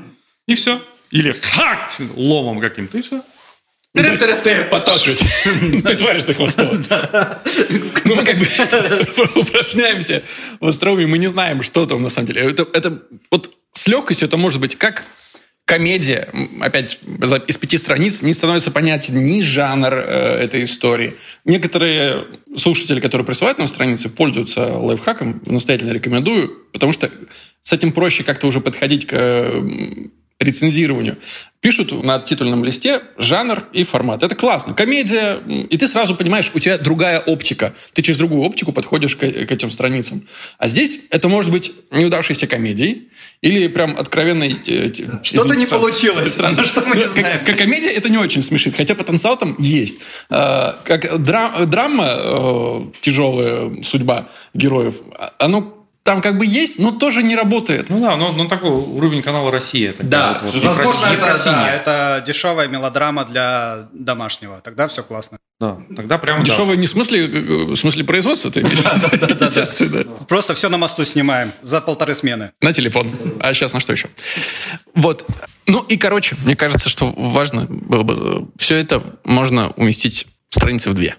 [0.48, 0.80] И все.
[1.10, 3.22] Или хак, ломом каким-то, и все.
[4.70, 5.20] Поташивать.
[5.84, 6.84] Ну, тваришь ты хвостом.
[8.04, 8.46] Ну, мы как бы
[9.40, 10.22] упражняемся
[10.60, 12.42] в остроумии, мы не знаем, что там на самом деле.
[12.50, 15.04] Это, это вот с легкостью это может быть как
[15.66, 16.28] комедия,
[16.60, 17.00] опять
[17.48, 21.14] из пяти страниц, не становится понятен ни жанр э, этой истории.
[21.44, 27.10] Некоторые слушатели, которые присылают нам страницы, пользуются лайфхаком, настоятельно рекомендую, потому что
[27.62, 29.62] с этим проще как-то уже подходить к
[30.38, 31.16] рецензированию.
[31.60, 34.22] Пишут на титульном листе жанр и формат.
[34.22, 34.74] Это классно.
[34.74, 37.74] Комедия, и ты сразу понимаешь, у тебя другая оптика.
[37.92, 40.22] Ты через другую оптику подходишь к, к этим страницам.
[40.58, 43.08] А здесь это может быть неудавшейся комедией
[43.40, 44.56] или прям откровенной...
[44.66, 46.34] Э, Что-то не получилось.
[46.34, 46.62] Сразу.
[46.66, 47.26] Что мы не знаем.
[47.32, 49.98] Как, как комедия это не очень смешит, хотя потенциал там есть.
[50.28, 55.75] А, как драм, драма, э, тяжелая судьба героев, а, оно
[56.06, 57.90] там как бы есть, но тоже не работает.
[57.90, 59.92] Ну да, но, но такой уровень канала «Россия».
[60.00, 64.60] Да, вот, вот, возможно, это, да, это дешевая мелодрама для домашнего.
[64.62, 65.38] Тогда все классно.
[65.58, 66.80] Да, тогда прямо Дешевая да.
[66.80, 72.14] не в смысле, в смысле производства, ты да, Просто все на мосту снимаем за полторы
[72.14, 72.52] смены.
[72.62, 73.10] На телефон.
[73.40, 74.08] А сейчас на что еще?
[74.94, 75.26] Вот.
[75.66, 78.48] Ну и, короче, мне кажется, что важно было бы...
[78.58, 81.16] Все это можно уместить страницы в две.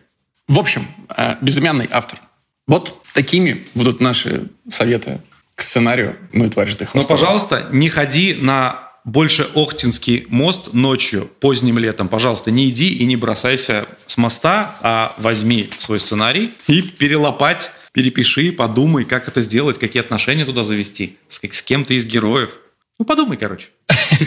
[0.47, 2.19] В общем, э, безымянный автор
[2.67, 5.21] вот такими будут наши советы
[5.56, 10.73] к сценарию «Ну и тварь же ты Но, пожалуйста, не ходи на больше Охтинский мост
[10.73, 12.10] ночью, поздним летом.
[12.10, 18.51] Пожалуйста, не иди и не бросайся с моста, а возьми свой сценарий и перелопать, перепиши,
[18.51, 22.60] подумай, как это сделать, какие отношения туда завести, с, с кем-то из героев.
[22.99, 23.69] Ну, подумай, короче.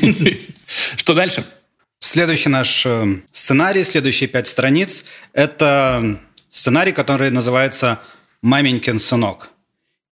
[0.96, 1.44] Что дальше?
[1.98, 8.00] Следующий наш э, сценарий, следующие пять страниц, это сценарий, который называется
[8.42, 9.50] маменькин сынок.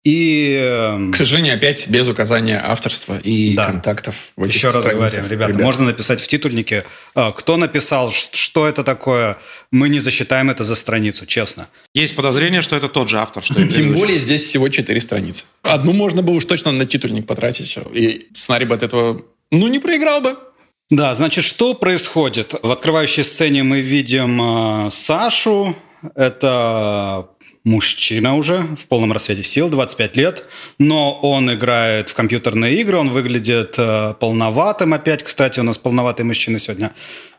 [0.06, 0.56] И...
[0.56, 3.66] Эм, К сожалению, опять без указания авторства и да.
[3.66, 4.14] контактов.
[4.36, 5.64] В этих Еще раз говорим, ребята, ребят.
[5.64, 6.84] можно написать в титульнике,
[7.16, 9.36] э, кто написал, что это такое.
[9.72, 11.66] Мы не засчитаем это за страницу, честно.
[11.92, 13.42] Есть подозрение, что это тот же автор.
[13.42, 15.46] Что Тем более здесь всего четыре страницы.
[15.64, 17.76] Одну можно было уж точно на титульник потратить.
[17.92, 20.38] И сценарий бы от этого, ну, не проиграл бы.
[20.88, 22.54] Да, значит, что происходит?
[22.62, 24.40] В открывающей сцене мы видим
[24.86, 25.74] э, Сашу.
[26.14, 27.28] Это
[27.66, 30.44] мужчина уже в полном рассвете сил, 25 лет,
[30.78, 36.24] но он играет в компьютерные игры, он выглядит э, полноватым опять, кстати, у нас полноватый
[36.24, 36.92] мужчина сегодня.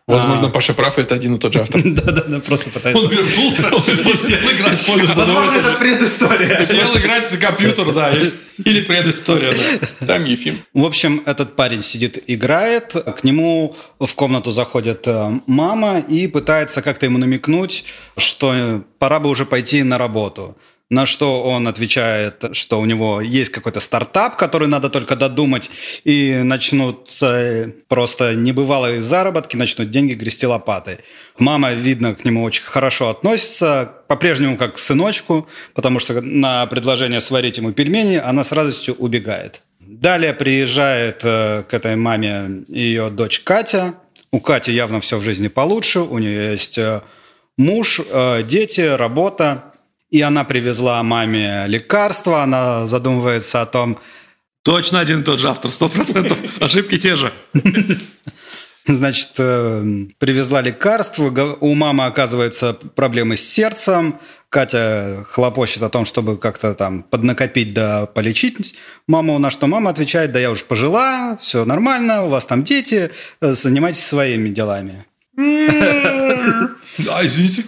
[0.08, 0.48] Возможно.
[0.48, 1.82] Паша прав, это один и тот же автор.
[1.86, 3.06] Да-да-да, просто пытается...
[3.06, 3.84] Он вернулся, он
[4.16, 6.62] сел играть Возможно, это предыстория.
[6.62, 9.54] Сел играть за компьютер, да, или предыстория,
[10.00, 10.08] да.
[10.08, 10.60] Там Ефим.
[10.74, 16.82] В общем, этот парень сидит, играет, к нему в комнату заходит э, мама и пытается
[16.82, 17.84] как-то ему намекнуть,
[18.16, 20.56] что пора бы уже пойти на работу.
[20.90, 25.70] На что он отвечает, что у него есть какой-то стартап, который надо только додумать,
[26.06, 31.00] и начнутся просто небывалые заработки, начнут деньги грести лопатой.
[31.38, 37.20] Мама, видно, к нему очень хорошо относится, по-прежнему как к сыночку, потому что на предложение
[37.20, 39.62] сварить ему пельмени она с радостью убегает.
[39.88, 43.96] Далее приезжает э, к этой маме ее дочь Катя.
[44.32, 46.02] У Кати явно все в жизни получше.
[46.02, 47.02] У нее есть э,
[47.58, 49.74] муж, э, дети, работа.
[50.10, 52.44] И она привезла маме лекарства.
[52.44, 54.00] Она задумывается о том...
[54.64, 56.38] Точно один и тот же автор, сто процентов.
[56.60, 57.32] Ошибки те же.
[58.86, 61.58] Значит, э, привезла лекарства.
[61.60, 64.20] У мамы, оказывается, проблемы с сердцем.
[64.50, 70.32] Катя хлопочет о том, чтобы как-то там поднакопить да полечить маму, на что мама отвечает,
[70.32, 75.06] да я уже пожила, все нормально, у вас там дети, э, занимайтесь своими делами.
[77.00, 77.64] Да, извините.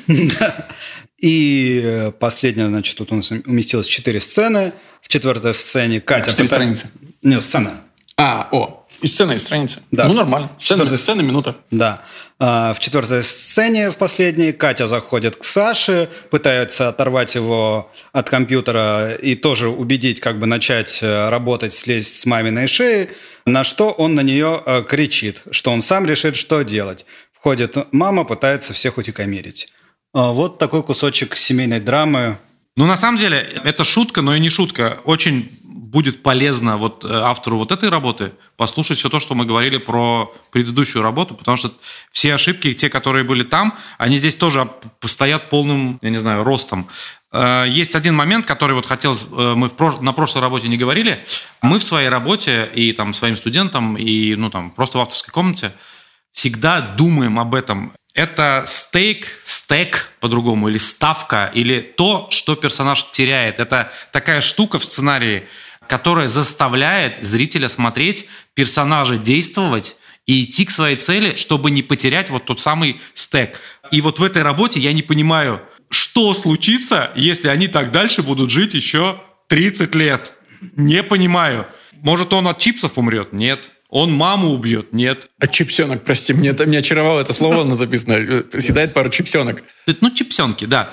[1.21, 4.73] И э, последняя, значит, тут у нас уместилось четыре сцены.
[5.01, 6.32] В четвертой сцене Катя...
[6.32, 6.88] Четыре страницы.
[7.21, 7.82] Нет, сцена.
[8.17, 9.82] А, о, и сцена, и страница.
[9.91, 10.08] Да.
[10.08, 10.49] Ну, нормально.
[10.60, 10.97] Сцена, Четвертая...
[10.97, 11.55] сцена, минута.
[11.71, 12.01] Да.
[12.38, 19.13] А, в четвертой сцене, в последней, Катя заходит к Саше, пытается оторвать его от компьютера
[19.13, 23.10] и тоже убедить, как бы начать э, работать, слезть с маминой шеи,
[23.45, 27.05] на что он на нее э, кричит, что он сам решит, что делать.
[27.34, 29.69] Входит мама, пытается всех утекомирить.
[30.13, 32.39] А, вот такой кусочек семейной драмы.
[32.76, 35.00] Ну, на самом деле, это шутка, но и не шутка.
[35.04, 35.50] Очень
[35.89, 40.34] будет полезно вот э, автору вот этой работы послушать все то, что мы говорили про
[40.52, 41.72] предыдущую работу, потому что
[42.12, 44.69] все ошибки, те, которые были там, они здесь тоже
[45.04, 46.88] стоят полным, я не знаю, ростом.
[47.32, 51.24] Э, есть один момент, который вот хотел, э, мы в, на прошлой работе не говорили.
[51.62, 55.72] Мы в своей работе и там своим студентам, и ну там просто в авторской комнате
[56.32, 63.62] всегда думаем об этом это стейк, стек по-другому, или ставка, или то, что персонаж теряет.
[63.62, 65.47] Это такая штука в сценарии,
[65.88, 72.43] которая заставляет зрителя смотреть, персонажа действовать и идти к своей цели, чтобы не потерять вот
[72.43, 73.62] тот самый стек.
[73.89, 78.49] И вот в этой работе я не понимаю, что случится, если они так дальше будут
[78.49, 80.34] жить еще 30 лет.
[80.75, 81.65] Не понимаю.
[81.93, 83.32] Может, он от чипсов умрет?
[83.32, 83.69] Нет.
[83.89, 84.93] Он маму убьет?
[84.93, 85.30] Нет.
[85.39, 88.13] А чипсенок, прости, мне это меня очаровало это слово, оно записано.
[88.13, 89.63] Э, съедает пару чипсенок.
[89.99, 90.91] Ну, чипсенки, да.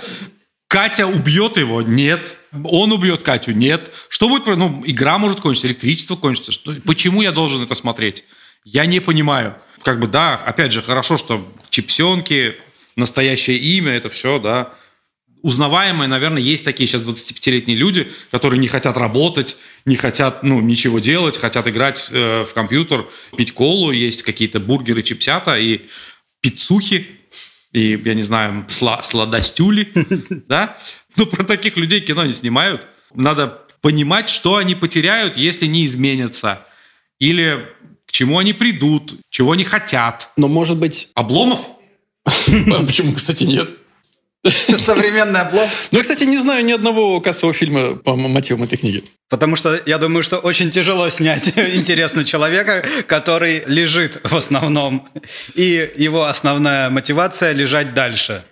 [0.66, 1.82] Катя убьет его?
[1.82, 2.36] Нет.
[2.64, 3.52] Он убьет Катю?
[3.52, 3.92] Нет.
[4.08, 4.46] Что будет?
[4.46, 6.52] Ну, игра может кончиться, электричество кончится.
[6.52, 8.24] Что, почему я должен это смотреть?
[8.64, 9.54] Я не понимаю.
[9.82, 12.56] Как бы, да, опять же, хорошо, что чипсенки,
[12.96, 14.72] настоящее имя, это все, да,
[15.46, 20.98] узнаваемые, наверное, есть такие сейчас 25-летние люди, которые не хотят работать, не хотят, ну, ничего
[20.98, 23.06] делать, хотят играть э, в компьютер,
[23.36, 25.82] пить колу, есть какие-то бургеры, чипсята и
[26.40, 27.06] пиццухи,
[27.70, 29.92] и, я не знаю, сла сладостюли,
[30.48, 30.78] да?
[31.14, 32.84] Ну, про таких людей кино не снимают.
[33.14, 36.66] Надо понимать, что они потеряют, если не изменятся.
[37.20, 37.68] Или
[38.04, 40.30] к чему они придут, чего они хотят.
[40.36, 41.10] Но, может быть...
[41.14, 41.68] Обломов?
[42.26, 43.70] А почему, кстати, нет?
[44.78, 45.68] Современный облом.
[45.90, 49.04] Ну, кстати, не знаю ни одного кассового фильма по мотивам этой книги.
[49.28, 55.08] Потому что я думаю, что очень тяжело снять интересно человека, который лежит в основном.
[55.54, 58.44] И его основная мотивация лежать дальше.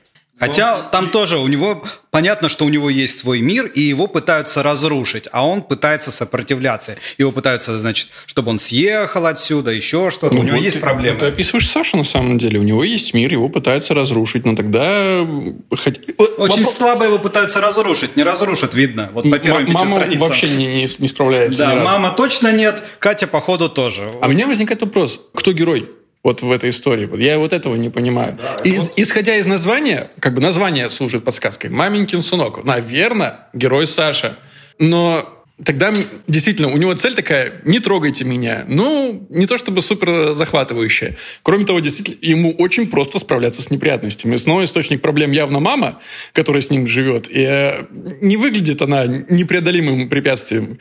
[0.47, 4.63] Хотя там тоже у него понятно, что у него есть свой мир, и его пытаются
[4.63, 6.97] разрушить, а он пытается сопротивляться.
[7.19, 10.35] Его пытаются, значит, чтобы он съехал отсюда, еще что-то.
[10.35, 11.19] Ну, у него вот есть проблемы.
[11.19, 12.59] Ты описываешь Сашу на самом деле.
[12.61, 15.23] У него есть мир, его пытаются разрушить, но тогда...
[15.71, 16.77] Очень Вопрос...
[16.77, 18.17] слабо его пытаются разрушить.
[18.17, 19.11] Не разрушат, видно.
[19.13, 20.29] Вот по первым пяти мама страницам.
[20.29, 21.59] вообще не, не, не справляется.
[21.59, 24.13] Да, мама точно нет, Катя, походу, тоже.
[24.21, 25.21] А у меня возникает вопрос.
[25.35, 25.89] Кто герой?
[26.25, 27.09] Вот в этой истории.
[27.23, 28.37] Я вот этого не понимаю.
[28.43, 31.71] Да, из, исходя из названия, как бы название служит подсказкой.
[31.71, 32.65] «Маменькин сынок».
[32.65, 34.37] Наверное, герой Саша.
[34.79, 35.93] Но тогда
[36.27, 38.65] действительно у него цель такая «не трогайте меня».
[38.67, 41.17] Ну, не то чтобы супер захватывающая.
[41.43, 44.37] Кроме того, действительно, ему очень просто справляться с неприятностями.
[44.37, 46.01] Снова источник проблем явно мама,
[46.33, 47.29] которая с ним живет.
[47.29, 47.85] И э,
[48.23, 50.79] не выглядит она непреодолимым препятствием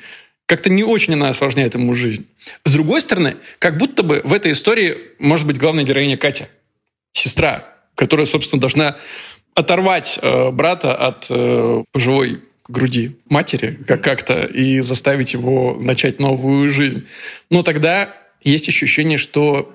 [0.53, 2.27] как-то не очень она осложняет ему жизнь.
[2.63, 6.47] С другой стороны, как будто бы в этой истории может быть главная героиня Катя,
[7.11, 8.95] сестра, которая, собственно, должна
[9.55, 16.69] оторвать э, брата от э, пожилой груди матери как- как-то и заставить его начать новую
[16.69, 17.07] жизнь.
[17.49, 19.73] Но тогда есть ощущение, что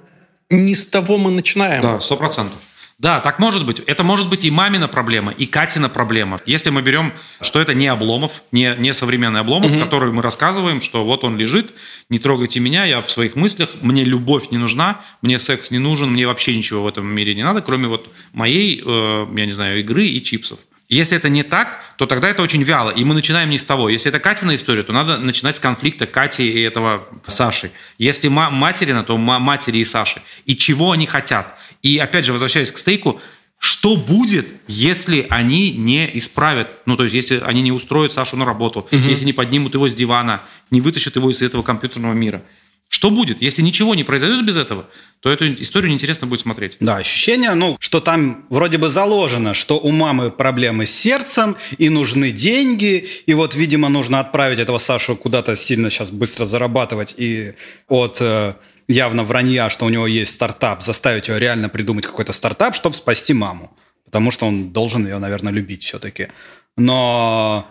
[0.48, 1.82] не с того мы начинаем.
[1.82, 2.60] Да, сто процентов.
[2.98, 3.78] Да, так может быть.
[3.86, 6.40] Это может быть и мамина проблема, и Катина проблема.
[6.46, 9.80] Если мы берем, что это не Обломов, не, не современный Обломов, угу.
[9.80, 11.74] который мы рассказываем, что вот он лежит,
[12.10, 16.10] не трогайте меня, я в своих мыслях, мне любовь не нужна, мне секс не нужен,
[16.10, 19.78] мне вообще ничего в этом мире не надо, кроме вот моей, э, я не знаю,
[19.78, 20.58] игры и чипсов.
[20.88, 23.90] Если это не так, то тогда это очень вяло, и мы начинаем не с того.
[23.90, 27.70] Если это Катина история, то надо начинать с конфликта Кати и этого Саши.
[27.98, 30.22] Если материна, то матери и Саши.
[30.46, 31.54] И чего они хотят.
[31.82, 33.20] И опять же, возвращаясь к стейку,
[33.60, 38.44] Что будет, если они не исправят, ну, то есть, если они не устроят Сашу на
[38.44, 38.96] работу, угу.
[38.96, 42.42] если не поднимут его с дивана, не вытащат его из этого компьютерного мира?
[42.88, 43.42] Что будет?
[43.42, 44.86] Если ничего не произойдет без этого,
[45.20, 46.76] то эту историю неинтересно будет смотреть.
[46.80, 51.90] Да, ощущение, ну, что там вроде бы заложено, что у мамы проблемы с сердцем, и
[51.90, 57.52] нужны деньги, и вот, видимо, нужно отправить этого Сашу куда-то сильно сейчас быстро зарабатывать, и
[57.88, 58.54] от э,
[58.88, 63.34] явно вранья, что у него есть стартап, заставить его реально придумать какой-то стартап, чтобы спасти
[63.34, 63.76] маму.
[64.04, 66.28] Потому что он должен ее, наверное, любить все-таки.
[66.76, 67.68] Но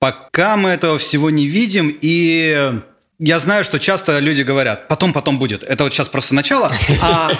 [0.00, 2.72] пока мы этого всего не видим, и
[3.20, 5.62] я знаю, что часто люди говорят, потом, потом будет.
[5.62, 7.30] Это вот сейчас просто начало, а,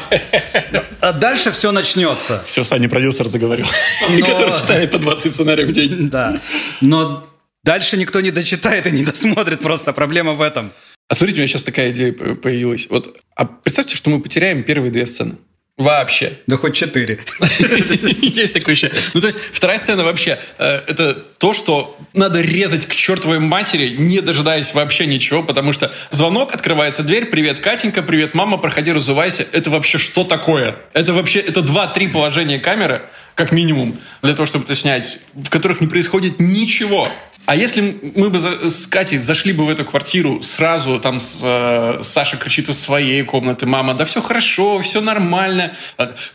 [1.01, 2.43] а дальше все начнется.
[2.47, 3.67] Все, Саня, продюсер заговорил,
[4.09, 4.21] Но...
[4.27, 6.11] который читает по 20 сценариев в день.
[6.11, 6.41] Да,
[6.81, 7.27] но
[7.65, 10.73] дальше никто не дочитает и не досмотрит, просто проблема в этом.
[11.09, 12.87] А смотрите, у меня сейчас такая идея появилась.
[12.91, 15.37] Вот, а представьте, что мы потеряем первые две сцены.
[15.79, 16.33] Вообще.
[16.49, 17.21] Да хоть четыре.
[18.21, 18.91] Есть такое еще.
[19.15, 23.91] Ну, то есть, вторая сцена вообще, э, это то, что надо резать к чертовой матери,
[23.97, 29.47] не дожидаясь вообще ничего, потому что звонок, открывается дверь, привет, Катенька, привет, мама, проходи, разувайся.
[29.53, 30.75] Это вообще что такое?
[30.95, 33.03] Это вообще, это два-три положения камеры,
[33.37, 37.09] как минимум, для того, чтобы это снять, в которых не происходит ничего.
[37.49, 42.03] А если мы бы с Катей зашли бы в эту квартиру сразу, там с, э,
[42.03, 45.75] Саша кричит из своей комнаты, мама, да все хорошо, все нормально,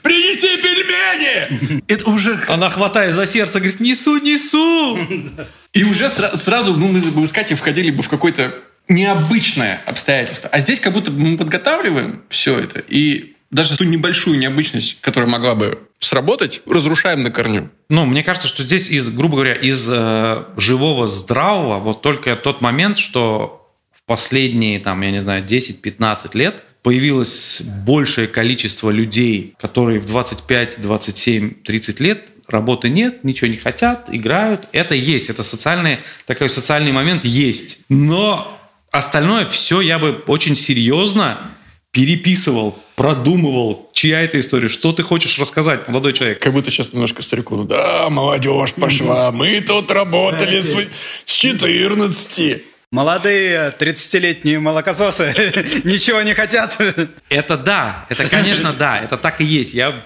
[0.02, 1.84] принеси пельмени!
[1.88, 2.40] Это уже...
[2.48, 4.98] Она хватает за сердце, говорит, несу, несу!
[5.74, 8.56] И уже сразу ну, мы бы с Катей входили бы в какое-то
[8.88, 10.50] необычное обстоятельство.
[10.52, 15.54] А здесь как будто мы подготавливаем все это, и даже ту небольшую необычность, которая могла
[15.54, 17.70] бы сработать, разрушаем на корню.
[17.90, 22.62] Ну, мне кажется, что здесь из, грубо говоря, из э, живого, здравого, вот только тот
[22.62, 30.00] момент, что в последние, там, я не знаю, 10-15 лет появилось большее количество людей, которые
[30.00, 34.68] в 25, 27, 30 лет работы нет, ничего не хотят, играют.
[34.74, 37.86] Это есть, это социальный, такой социальный момент есть.
[37.90, 38.60] Но
[38.92, 41.40] остальное все я бы очень серьезно
[41.94, 46.40] переписывал, продумывал, чья это история, что ты хочешь рассказать, молодой человек.
[46.40, 50.76] Как будто сейчас немножко старику, ну да, молодежь пошла, мы тут работали с,
[51.24, 52.64] с 14.
[52.92, 55.34] Молодые 30-летние молокососы
[55.84, 56.80] ничего не хотят.
[57.30, 59.76] Это да, это, конечно, да, это так и есть.
[59.76, 60.04] Я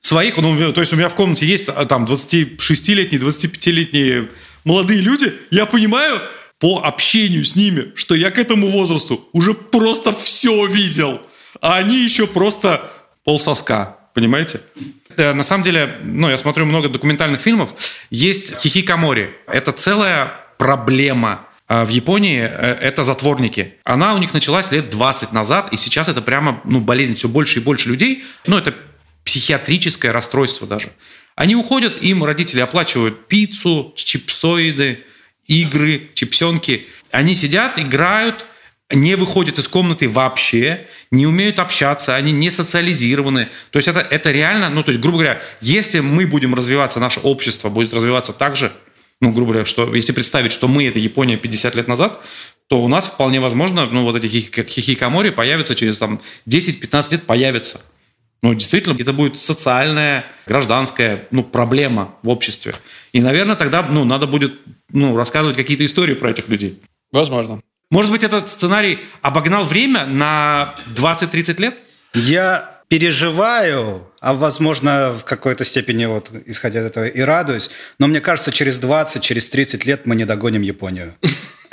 [0.00, 4.28] своих, ну, то есть у меня в комнате есть а, там 26-летние, 25-летние
[4.64, 6.20] молодые люди, я понимаю,
[6.58, 11.20] по общению с ними, что я к этому возрасту уже просто все видел,
[11.60, 12.90] а они еще просто
[13.24, 14.60] полсоска, понимаете?
[15.16, 17.74] Э, на самом деле, ну, я смотрю много документальных фильмов,
[18.10, 19.34] есть хихикамори.
[19.46, 23.74] Это целая проблема а в Японии э, это затворники.
[23.84, 27.14] Она у них началась лет 20 назад, и сейчас это прямо ну, болезнь.
[27.14, 28.24] Все больше и больше людей.
[28.46, 28.74] Ну, это
[29.24, 30.92] психиатрическое расстройство даже.
[31.36, 35.04] Они уходят, им родители оплачивают пиццу, чипсоиды,
[35.46, 36.86] игры, чипсенки.
[37.10, 38.44] Они сидят, играют,
[38.90, 43.48] не выходят из комнаты вообще, не умеют общаться, они не социализированы.
[43.70, 47.20] То есть это, это реально, ну, то есть, грубо говоря, если мы будем развиваться, наше
[47.20, 48.72] общество будет развиваться так же,
[49.20, 52.22] ну, грубо говоря, что если представить, что мы это Япония 50 лет назад,
[52.68, 57.80] то у нас вполне возможно, ну, вот эти хихикамори появятся через там 10-15 лет появятся.
[58.42, 62.74] Ну, действительно, это будет социальная, гражданская ну, проблема в обществе.
[63.12, 64.52] И, наверное, тогда ну, надо будет
[64.90, 66.82] ну, рассказывать какие-то истории про этих людей.
[67.10, 67.60] Возможно.
[67.90, 71.78] Может быть, этот сценарий обогнал время на 20-30 лет?
[72.12, 78.20] Я переживаю, а возможно в какой-то степени вот исходя из этого и радуюсь, но мне
[78.20, 81.14] кажется, через 20, через 30 лет мы не догоним Японию.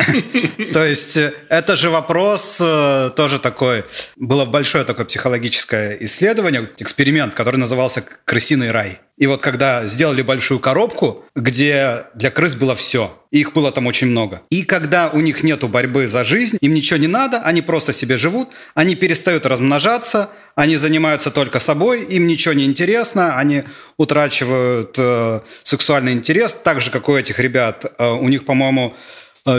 [0.73, 3.83] То есть э, это же вопрос э, тоже такой.
[4.15, 8.99] Было большое такое психологическое исследование, эксперимент, который назывался «Крысиный рай».
[9.17, 14.07] И вот когда сделали большую коробку, где для крыс было все, их было там очень
[14.07, 14.41] много.
[14.49, 18.17] И когда у них нету борьбы за жизнь, им ничего не надо, они просто себе
[18.17, 23.63] живут, они перестают размножаться, они занимаются только собой, им ничего не интересно, они
[23.97, 27.93] утрачивают э, сексуальный интерес, так же, как у этих ребят.
[27.99, 28.95] Э, у них, по-моему,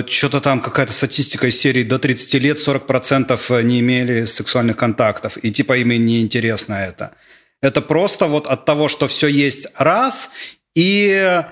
[0.06, 5.36] что-то там какая-то статистика из серии до 30 лет 40% э, не имели сексуальных контактов.
[5.42, 7.14] И типа им не интересно это.
[7.60, 10.30] Это просто вот от того, что все есть раз,
[10.74, 11.42] и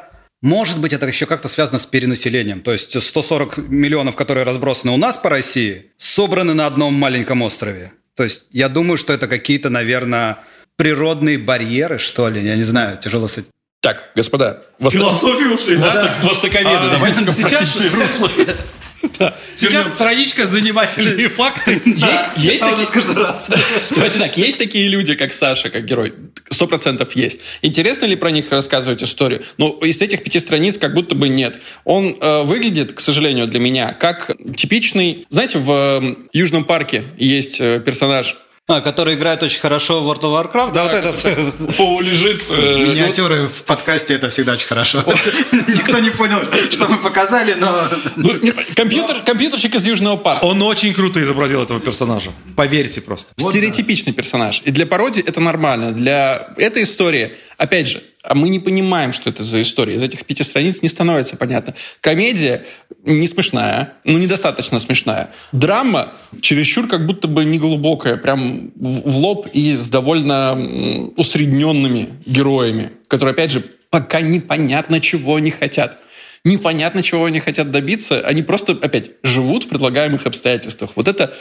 [0.43, 2.61] может быть это еще как-то связано с перенаселением.
[2.63, 7.93] То есть 140 миллионов, которые разбросаны у нас по России, собраны на одном маленьком острове.
[8.17, 10.39] То есть я думаю, что это какие-то, наверное,
[10.77, 12.45] природные барьеры, что ли.
[12.45, 14.63] Я не знаю, тяжело с этим так, господа.
[14.79, 14.99] Восто...
[14.99, 16.15] Философию ушли, да?
[16.23, 17.79] Востоковеды, а, давайте сейчас...
[19.57, 21.81] Сейчас страничка занимательные факты.
[22.37, 22.61] Есть
[23.91, 26.15] Давайте так, есть такие люди, как Саша, как герой?
[26.51, 27.41] Сто процентов есть.
[27.63, 29.43] Интересно ли про них рассказывать историю?
[29.59, 31.59] Ну, из этих пяти страниц как будто бы нет.
[31.85, 35.27] Он э, выглядит, к сожалению, для меня, как типичный...
[35.31, 38.37] Знаете, в э, Южном парке есть э, персонаж
[38.71, 42.43] а, который играет очень хорошо в World of Warcraft, да, вот этот Пол лежит.
[42.51, 45.03] Э, Миниатюры в подкасте это всегда очень хорошо.
[45.53, 46.39] Никто не понял,
[46.71, 47.77] что мы показали, но...
[48.17, 48.41] Ну,
[48.77, 50.45] компьютер, компьютерщик из Южного парка.
[50.45, 52.31] Он очень круто изобразил этого персонажа.
[52.55, 53.33] Поверьте просто.
[53.37, 54.63] Стереотипичный персонаж.
[54.65, 55.93] И для пародии это нормально.
[55.93, 59.95] Для этой истории, опять же, а мы не понимаем, что это за история.
[59.95, 61.75] Из этих пяти страниц не становится понятно.
[62.01, 62.65] Комедия
[63.05, 65.31] не смешная, ну, недостаточно смешная.
[65.53, 72.93] Драма чересчур как будто бы не глубокая, прям в лоб и с довольно усредненными героями,
[73.09, 75.99] которые, опять же, пока непонятно, чего они хотят.
[76.45, 78.21] Непонятно, чего они хотят добиться.
[78.21, 80.93] Они просто, опять, живут в предлагаемых обстоятельствах.
[80.95, 81.35] Вот это,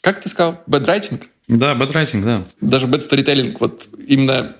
[0.00, 1.28] как ты сказал, бэдрайтинг?
[1.48, 2.42] Да, бэдрайтинг, да.
[2.60, 3.60] Даже бэдсторителлинг.
[3.60, 4.56] Вот именно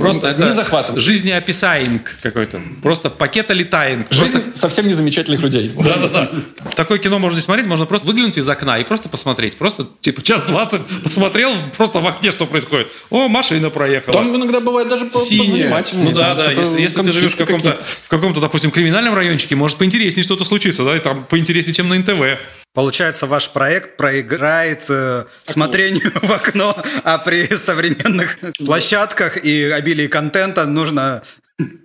[0.00, 1.02] Просто это не захватывает.
[1.02, 2.60] Жизнеописаинг какой-то.
[2.82, 4.06] Просто пакетолетаинг.
[4.10, 4.56] Жизнь просто...
[4.56, 5.72] совсем незамечательных людей.
[5.76, 6.30] Да-да-да.
[6.74, 9.56] Такое кино можно не смотреть, можно просто выглянуть из окна и просто посмотреть.
[9.56, 12.88] Просто, типа, час двадцать посмотрел просто в окне, что происходит.
[13.10, 14.14] О, машина проехала.
[14.14, 15.84] Там иногда бывает даже Синяя.
[15.92, 16.50] Ну да, да.
[16.50, 20.84] Если, если ты живешь в каком-то, в каком-то, допустим, криминальном райончике, может поинтереснее что-то случится,
[20.84, 22.38] да, и там поинтереснее, чем на НТВ.
[22.74, 30.64] Получается, ваш проект проиграет э, смотрению в окно, а при современных площадках и обилии контента
[30.64, 31.22] нужно...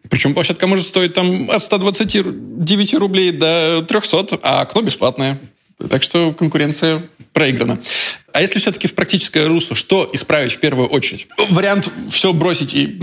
[0.09, 5.39] Причем площадка может стоить там от 129 рублей до 300, а окно бесплатное.
[5.89, 7.01] Так что конкуренция
[7.33, 7.79] проиграна.
[8.31, 11.27] А если все-таки в практическое русло, что исправить в первую очередь?
[11.49, 13.01] Вариант все бросить и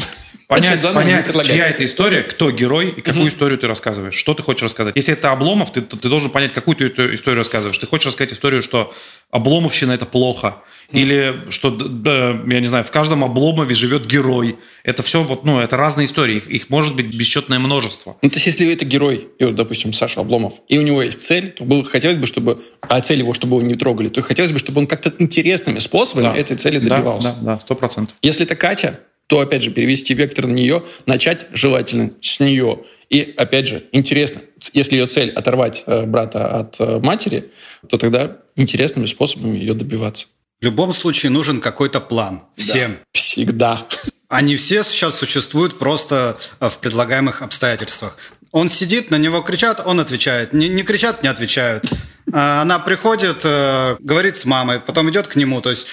[0.51, 3.29] понять, понять чья это история, кто герой и какую угу.
[3.29, 4.97] историю ты рассказываешь, что ты хочешь рассказать.
[4.97, 7.79] Если это Обломов, ты, ты должен понять, какую ты эту историю рассказываешь.
[7.79, 8.93] Ты хочешь рассказать историю, что
[9.31, 10.57] Обломовщина– это плохо,
[10.89, 10.99] угу.
[10.99, 14.57] или что, да, я не знаю, в каждом Обломове живет герой.
[14.83, 18.17] Это все вот, ну, это разные истории, их, их может быть бесчетное множество.
[18.21, 21.23] Ну, то есть, если это герой, и вот, допустим, Саша Обломов, и у него есть
[21.23, 24.51] цель, то было, хотелось бы, чтобы, а цель его, чтобы его не трогали, то хотелось
[24.51, 26.35] бы, чтобы он как-то интересными способами да.
[26.35, 27.37] этой цели добивался.
[27.41, 28.17] Да, да, сто процентов.
[28.23, 28.99] Если это Катя,
[29.31, 32.81] то, опять же, перевести вектор на нее, начать желательно с нее.
[33.11, 34.41] И, опять же, интересно,
[34.73, 37.53] если ее цель оторвать э, брата от э, матери,
[37.89, 40.27] то тогда интересными способами ее добиваться.
[40.61, 42.43] В любом случае нужен какой-то план.
[42.57, 42.91] Всем.
[42.91, 42.99] Да.
[43.13, 43.87] Всегда.
[44.29, 48.17] Они все сейчас существуют просто э, в предлагаемых обстоятельствах.
[48.51, 50.53] Он сидит, на него кричат, он отвечает.
[50.53, 51.89] Не, не кричат, не отвечают.
[52.33, 55.61] Она приходит, говорит с мамой, потом идет к нему.
[55.61, 55.87] То есть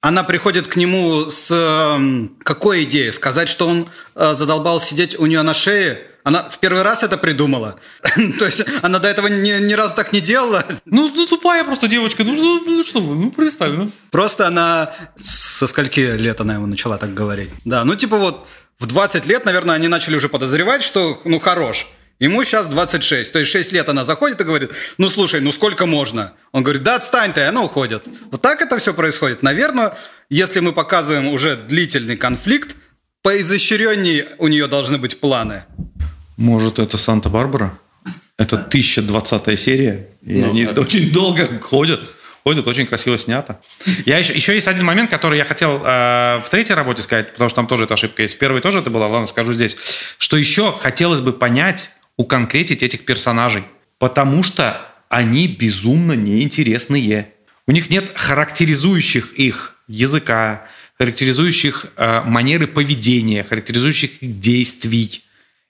[0.00, 3.12] она приходит к нему с э, какой идеей?
[3.12, 6.02] Сказать, что он э, задолбал сидеть у нее на шее?
[6.22, 7.80] Она в первый раз это придумала.
[8.38, 10.64] То есть она до этого ни, ни разу так не делала.
[10.84, 12.22] Ну, ну тупая просто девочка.
[12.22, 13.72] Ну, ну, ну что вы, ну перестали.
[13.72, 13.90] Ну.
[14.10, 14.92] Просто она...
[15.20, 17.50] Со скольки лет она ему начала так говорить?
[17.64, 18.46] Да, ну типа вот
[18.78, 21.88] в 20 лет, наверное, они начали уже подозревать, что ну хорош.
[22.18, 25.86] Ему сейчас 26, то есть 6 лет она заходит и говорит, ну слушай, ну сколько
[25.86, 26.32] можно?
[26.50, 28.08] Он говорит, да отстань ты, и она уходит.
[28.32, 29.42] Вот так это все происходит.
[29.42, 29.94] Наверное,
[30.28, 32.74] если мы показываем уже длительный конфликт,
[33.22, 35.64] поизощреннее у нее должны быть планы.
[36.36, 37.78] Может, это Санта-Барбара?
[38.36, 40.78] Это 1020 серия, и ну, они так.
[40.78, 42.00] очень долго ходят.
[42.44, 43.60] Ходят, очень красиво снято.
[44.06, 47.50] Я еще, еще есть один момент, который я хотел э, в третьей работе сказать, потому
[47.50, 48.36] что там тоже эта ошибка есть.
[48.36, 49.76] В первой тоже это была, ладно, скажу здесь.
[50.16, 53.64] Что еще хотелось бы понять, уконкретить этих персонажей,
[53.98, 57.32] потому что они безумно неинтересные.
[57.66, 60.66] У них нет характеризующих их языка,
[60.98, 65.22] характеризующих э, манеры поведения, характеризующих их действий.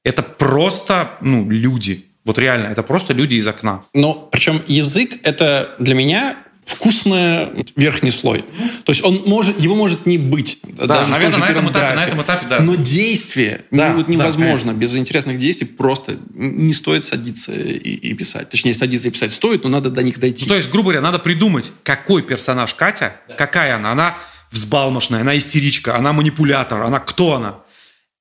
[0.03, 2.07] Это просто ну, люди.
[2.25, 3.85] Вот реально, это просто люди из окна.
[3.95, 6.39] Но причем язык это для меня
[6.69, 8.45] вкусный верхний слой.
[8.85, 10.59] То есть он может, его может не быть.
[10.63, 12.61] Да, даже наверное, на этом, этапе, на этом этапе, да.
[12.61, 14.73] Но действие да, не, невозможно.
[14.73, 18.51] Да, без интересных действий просто не стоит садиться и, и писать.
[18.51, 20.45] Точнее, садиться и писать стоит, но надо до них дойти.
[20.45, 23.35] Ну, то есть, грубо говоря, надо придумать, какой персонаж Катя, да.
[23.35, 23.93] какая она.
[23.93, 24.19] Она
[24.51, 27.57] взбалмошная, она истеричка, она манипулятор, она кто она?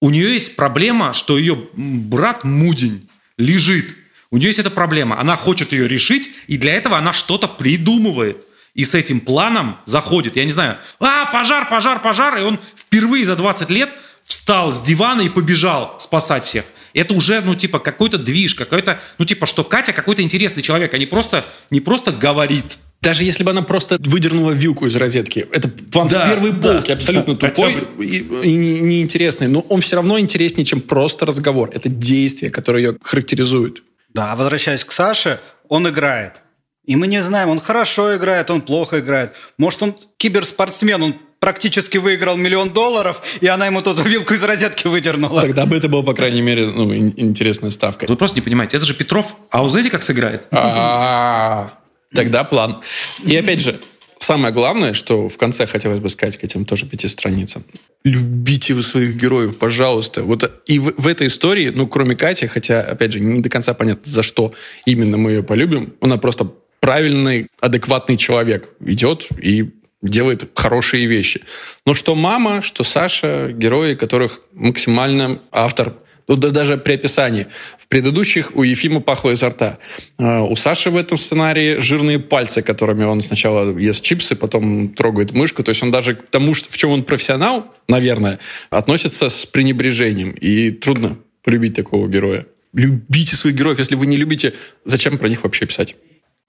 [0.02, 3.97] У нее есть проблема, что ее брат Мудень лежит
[4.32, 5.20] у нее есть эта проблема.
[5.20, 8.46] Она хочет ее решить, и для этого она что-то придумывает.
[8.74, 10.36] И с этим планом заходит.
[10.36, 12.38] Я не знаю, а, пожар, пожар, пожар.
[12.38, 13.90] И он впервые за 20 лет
[14.24, 16.66] встал с дивана и побежал спасать всех.
[16.94, 20.98] Это уже, ну, типа, какой-то движ, какой-то, ну, типа, что Катя какой-то интересный человек, а
[20.98, 22.78] не просто, не просто говорит.
[23.02, 26.88] Даже если бы она просто выдернула вилку из розетки, это план да, с первой полки,
[26.88, 28.06] да, абсолютно да, тупой бы...
[28.06, 31.70] и, и неинтересный, но он все равно интереснее, чем просто разговор.
[31.74, 33.84] Это действие, которое ее характеризует.
[34.18, 35.40] Да, а возвращаясь к Саше,
[35.70, 36.42] он играет.
[36.86, 39.34] И мы не знаем, он хорошо играет, он плохо играет.
[39.60, 44.88] Может, он киберспортсмен, он практически выиграл миллион долларов, и она ему тут вилку из розетки
[44.88, 45.42] выдернула.
[45.42, 48.08] Тогда бы это была, по крайней мере, ну, интересная ставка.
[48.10, 50.48] Вы просто не понимаете, это же Петров, а вы знаете, как сыграет?
[50.50, 51.74] А,
[52.12, 52.82] тогда план.
[53.24, 53.80] И опять же,
[54.28, 57.64] самое главное, что в конце хотелось бы сказать к этим тоже пяти страницам.
[58.04, 60.24] Любите вы своих героев, пожалуйста.
[60.24, 63.74] Вот и в, в этой истории, ну, кроме Кати, хотя, опять же, не до конца
[63.74, 64.54] понятно, за что
[64.86, 66.52] именно мы ее полюбим, она просто
[66.82, 69.72] правильный, адекватный человек идет и
[70.02, 71.42] делает хорошие вещи.
[71.86, 75.94] Но что мама, что Саша, герои, которых максимально автор
[76.28, 77.48] ну, да, даже при описании.
[77.80, 79.78] В предыдущих у Ефима пахло изо рта.
[80.18, 85.32] А у Саши в этом сценарии жирные пальцы, которыми он сначала ест чипсы, потом трогает
[85.32, 85.64] мышку.
[85.64, 90.32] То есть он даже к тому, что, в чем он профессионал, наверное, относится с пренебрежением.
[90.32, 92.46] И трудно полюбить такого героя.
[92.74, 93.80] Любите своих героев.
[93.80, 94.54] Если вы не любите,
[94.84, 95.96] зачем про них вообще писать?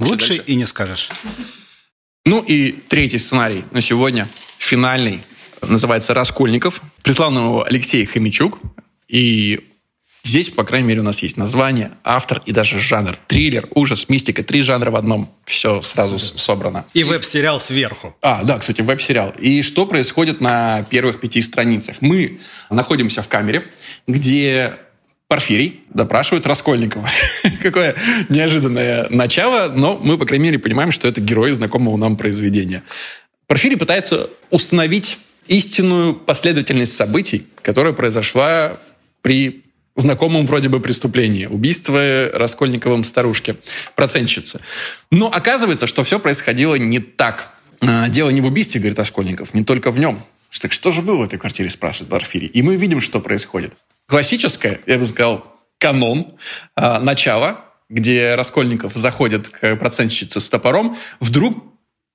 [0.01, 0.45] Лучше дальше.
[0.47, 1.09] и не скажешь.
[2.27, 4.27] Ну и третий сценарий на сегодня,
[4.59, 5.21] финальный,
[5.63, 6.83] называется «Раскольников».
[7.03, 8.59] Прислал нам его Алексей Хомячук.
[9.09, 9.61] И
[10.23, 13.17] здесь, по крайней мере, у нас есть название, автор и даже жанр.
[13.27, 14.45] Триллер, ужас, мистика.
[14.45, 15.31] Три жанра в одном.
[15.45, 16.85] Все сразу собрано.
[16.95, 18.15] И веб-сериал сверху.
[18.23, 19.35] А, да, кстати, веб-сериал.
[19.39, 21.97] И что происходит на первых пяти страницах?
[22.01, 22.41] Мы
[22.71, 23.71] находимся в камере,
[24.07, 24.75] где
[25.29, 27.09] Порфирий допрашивает Раскольникова.
[27.63, 27.95] Какое
[28.31, 32.83] неожиданное начало, но мы, по крайней мере, понимаем, что это герой знакомого нам произведения.
[33.47, 38.79] Порфирий пытается установить истинную последовательность событий, которая произошла
[39.23, 39.65] при
[39.97, 41.47] знакомом вроде бы преступлении.
[41.47, 43.57] Убийство Раскольниковым старушки,
[43.95, 44.61] процентщицы.
[45.11, 47.53] Но оказывается, что все происходило не так.
[47.81, 50.23] А, дело не в убийстве, говорит Раскольников, не только в нем.
[50.61, 52.49] Так что же было в этой квартире, спрашивает Порфирий.
[52.49, 53.75] И мы видим, что происходит
[54.07, 56.35] классическое, я бы сказал, канон,
[56.77, 61.65] э, начало, где Раскольников заходит к процентщице с топором, вдруг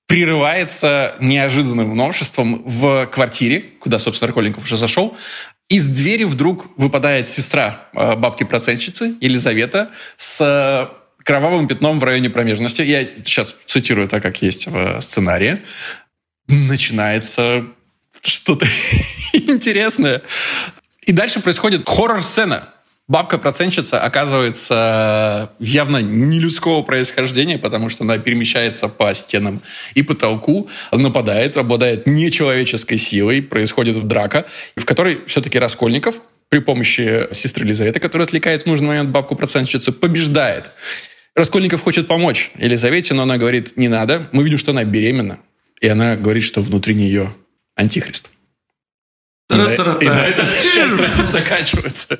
[0.08, 5.16] прерывается неожиданным новшеством в квартире, куда, собственно, Раскольников уже зашел.
[5.70, 10.92] Из двери вдруг выпадает сестра э, бабки-процентщицы, Елизавета, с
[11.24, 12.82] кровавым пятном в районе промежности.
[12.82, 15.62] Я сейчас цитирую так, как есть в сценарии.
[16.48, 17.66] Начинается
[18.22, 18.66] что-то
[19.34, 20.22] интересное.
[21.06, 22.70] И дальше происходит хоррор-сцена.
[23.10, 29.62] Бабка-процентщица оказывается явно не людского происхождения, потому что она перемещается по стенам
[29.94, 34.46] и потолку, нападает, обладает нечеловеческой силой, происходит драка,
[34.78, 40.72] в которой все-таки Раскольников при помощи сестры Елизаветы, которая отвлекает в нужный момент бабку-процентщицу, побеждает.
[41.36, 44.30] Раскольников хочет помочь Елизавете, но она говорит, не надо.
[44.32, 45.40] Мы видим, что она беременна.
[45.82, 47.36] И она говорит, что внутри нее
[47.76, 48.32] антихрист.
[49.50, 52.20] И на этом страница заканчивается.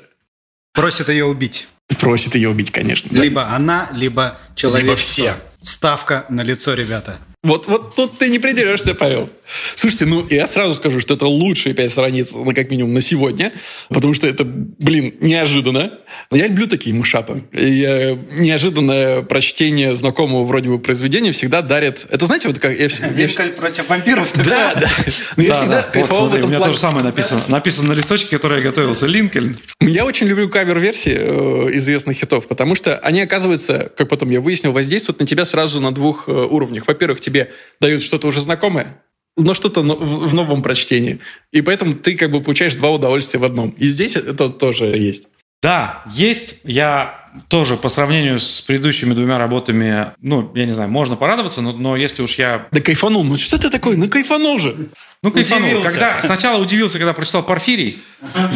[0.74, 1.68] Просит ее убить.
[2.00, 3.08] Просит ее убить, конечно.
[3.14, 4.82] Либо она, либо человек.
[4.82, 5.34] Либо все.
[5.62, 7.18] Ставка на лицо, ребята.
[7.42, 9.30] Вот, вот тут ты не придерешься, Павел.
[9.74, 13.52] Слушайте, ну я сразу скажу, что это лучшие пять страниц, ну, как минимум, на сегодня,
[13.88, 15.98] потому что это, блин, неожиданно.
[16.30, 17.42] Но я люблю такие мушапы.
[17.52, 22.06] И э, неожиданное прочтение знакомого вроде бы произведения всегда дарит...
[22.10, 22.72] Это знаете, вот как...
[22.78, 23.28] Я, я...
[23.56, 24.32] против вампиров?
[24.34, 24.90] Да, да.
[25.36, 27.42] Но я всегда кайфовал в этом У меня тоже самое написано.
[27.48, 29.06] Написано на листочке, который я готовился.
[29.06, 29.56] Линкольн.
[29.80, 34.72] Я очень люблю кавер-версии э, известных хитов, потому что они, оказывается, как потом я выяснил,
[34.72, 36.86] воздействуют на тебя сразу на двух э, уровнях.
[36.86, 39.00] Во-первых, тебе дают что-то уже знакомое,
[39.36, 41.20] но что-то в новом прочтении.
[41.52, 43.70] И поэтому ты как бы получаешь два удовольствия в одном.
[43.70, 45.28] И здесь это тоже есть.
[45.62, 46.60] Да, есть.
[46.64, 51.72] Я тоже по сравнению с предыдущими двумя работами, ну, я не знаю, можно порадоваться, но,
[51.72, 52.68] но если уж я...
[52.70, 53.24] Да кайфанул.
[53.24, 53.96] Ну что ты такой?
[53.96, 54.88] Ну кайфанул же.
[55.22, 55.68] Ну кайфанул.
[55.68, 55.90] Удивился.
[55.90, 57.98] Когда, сначала удивился, когда прочитал Порфирий.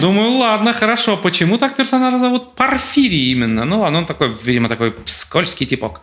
[0.00, 1.16] Думаю, ладно, хорошо.
[1.16, 3.64] Почему так персонажа зовут Порфирий именно?
[3.64, 6.00] Ну, он такой, видимо, такой скользкий типок.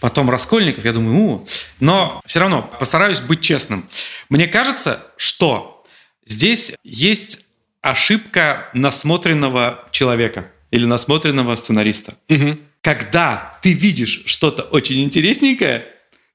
[0.00, 0.84] Потом Раскольников.
[0.84, 1.46] Я думаю, у.
[1.78, 3.88] Но все равно постараюсь быть честным.
[4.28, 5.84] Мне кажется, что
[6.26, 7.46] здесь есть
[7.82, 12.14] ошибка насмотренного человека или насмотренного сценариста.
[12.28, 12.58] Угу.
[12.80, 15.86] Когда ты видишь что-то очень интересненькое,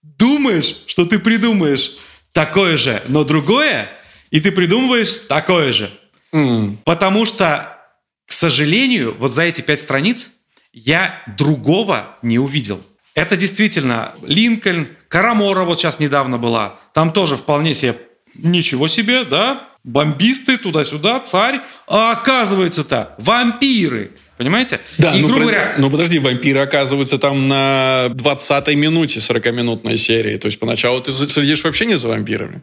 [0.03, 1.91] думаешь, что ты придумаешь
[2.31, 3.89] такое же, но другое,
[4.31, 5.91] и ты придумываешь такое же.
[6.33, 6.77] Mm.
[6.85, 7.77] Потому что,
[8.25, 10.31] к сожалению, вот за эти пять страниц
[10.73, 12.81] я другого не увидел.
[13.13, 16.79] Это действительно Линкольн, Карамора вот сейчас недавно была.
[16.93, 17.97] Там тоже вполне себе
[18.35, 19.67] ничего себе, да?
[19.83, 24.11] Бомбисты туда-сюда, царь, а оказывается-то вампиры.
[24.37, 24.79] Понимаете?
[24.97, 25.75] Да, и, ну, грубо говоря...
[25.77, 30.37] ну подожди, вампиры оказываются там на 20-й минуте 40-минутной серии.
[30.37, 32.61] То есть поначалу ты следишь вообще не за вампирами.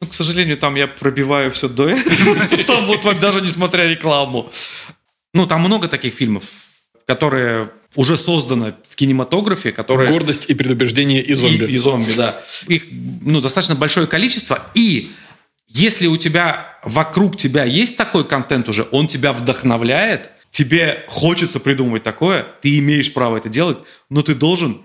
[0.00, 4.50] Ну, к сожалению, там я пробиваю все до этого, что там вот даже несмотря рекламу.
[5.34, 6.44] Ну, там много таких фильмов,
[7.06, 10.08] которые уже создано в кинематографе, которое...
[10.08, 11.64] Гордость и предубеждение и зомби.
[11.64, 12.40] И, и зомби, да.
[12.68, 12.84] Их
[13.22, 14.62] ну, достаточно большое количество.
[14.74, 15.10] И
[15.68, 22.02] если у тебя вокруг тебя есть такой контент уже, он тебя вдохновляет, тебе хочется придумывать
[22.02, 24.82] такое, ты имеешь право это делать, но ты должен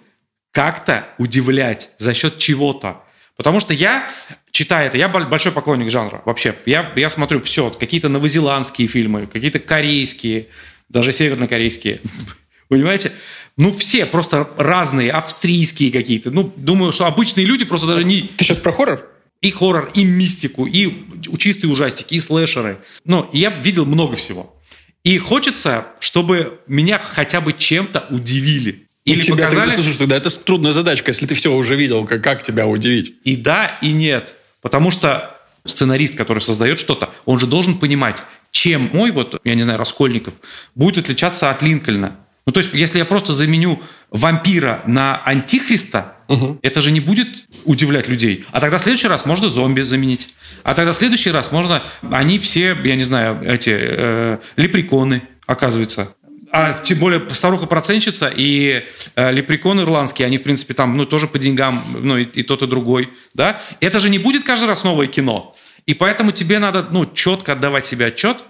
[0.51, 3.01] как-то удивлять за счет чего-то.
[3.37, 4.11] Потому что я,
[4.51, 6.53] читая это, я большой поклонник жанра вообще.
[6.65, 10.47] Я, я смотрю все, какие-то новозеландские фильмы, какие-то корейские,
[10.89, 12.01] даже севернокорейские.
[12.67, 13.11] Понимаете?
[13.57, 16.29] Ну, все просто разные, австрийские какие-то.
[16.29, 18.21] Ну, думаю, что обычные люди просто даже не...
[18.21, 19.12] Ты сейчас про хоррор?
[19.43, 21.05] И хоррор, и мистику, и
[21.37, 22.79] чистые ужастики, и слэшеры.
[23.05, 24.55] Ну, я видел много всего.
[25.03, 28.87] И хочется, чтобы меня хотя бы чем-то удивили.
[29.05, 29.69] Или ну, тебя показали...
[29.69, 33.15] Тогда, слушай, тогда это трудная задачка, если ты все уже видел, как, как тебя удивить.
[33.25, 34.33] И да, и нет.
[34.61, 39.63] Потому что сценарист, который создает что-то, он же должен понимать, чем мой, вот, я не
[39.63, 40.35] знаю, Раскольников,
[40.73, 42.15] будет отличаться от Линкольна.
[42.45, 46.59] Ну, то есть, если я просто заменю вампира на антихриста, угу.
[46.61, 48.45] это же не будет удивлять людей.
[48.51, 50.29] А тогда в следующий раз можно зомби заменить.
[50.63, 51.81] А тогда в следующий раз можно...
[52.11, 56.15] Они все, я не знаю, эти э, лепреконы, оказывается.
[56.51, 58.83] А тем более старуха-проценщица и
[59.15, 62.61] э, лепрекон ирландский, они, в принципе, там, ну, тоже по деньгам, ну, и, и тот,
[62.61, 63.59] и другой, да?
[63.79, 65.55] Это же не будет каждый раз новое кино.
[65.85, 68.43] И поэтому тебе надо, ну, четко отдавать себе отчет,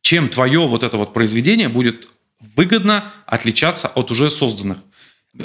[0.00, 2.08] чем твое вот это вот произведение будет
[2.40, 4.78] выгодно отличаться от уже созданных.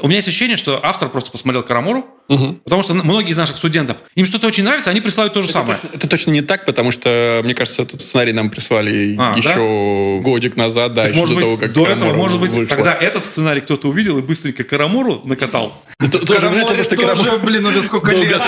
[0.01, 2.61] У меня есть ощущение, что автор просто посмотрел Карамуру, Угу.
[2.63, 5.59] Потому что многие из наших студентов, им что-то очень нравится, они присылают то же это
[5.59, 5.77] самое.
[5.79, 10.17] Точно, это точно не так, потому что, мне кажется, этот сценарий нам прислали а, еще
[10.17, 10.23] да?
[10.23, 12.51] годик назад, да, так еще может до быть, того, как До Карамура этого, может быть,
[12.51, 12.75] вышла.
[12.75, 15.73] тогда этот сценарий кто-то увидел и быстренько Карамуру накатал.
[15.99, 18.41] Тоже, потому что тоже, блин, уже сколько лет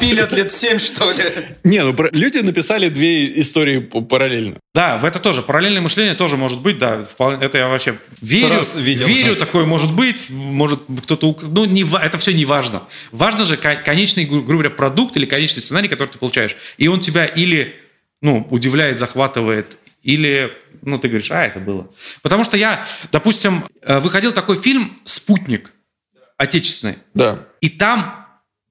[0.00, 1.24] пилят, лет 7, что ли.
[1.64, 4.56] Не, ну люди написали две истории параллельно.
[4.74, 5.42] Да, в это тоже.
[5.42, 7.04] Параллельное мышление тоже может быть, да.
[7.40, 8.60] Это я вообще верю.
[8.76, 10.30] Верю, такое может быть.
[10.30, 11.36] Может кто-то...
[11.42, 11.66] Ну,
[11.98, 12.82] это все не важно.
[13.12, 16.56] Важно же конечный, грубо говоря, продукт или конечный сценарий, который ты получаешь.
[16.76, 17.76] И он тебя или
[18.20, 20.52] ну, удивляет, захватывает, или
[20.82, 21.88] ну, ты говоришь, а, это было.
[22.22, 25.72] Потому что я, допустим, э, выходил такой фильм «Спутник»
[26.36, 26.96] отечественный.
[27.14, 27.46] Да.
[27.60, 28.26] И там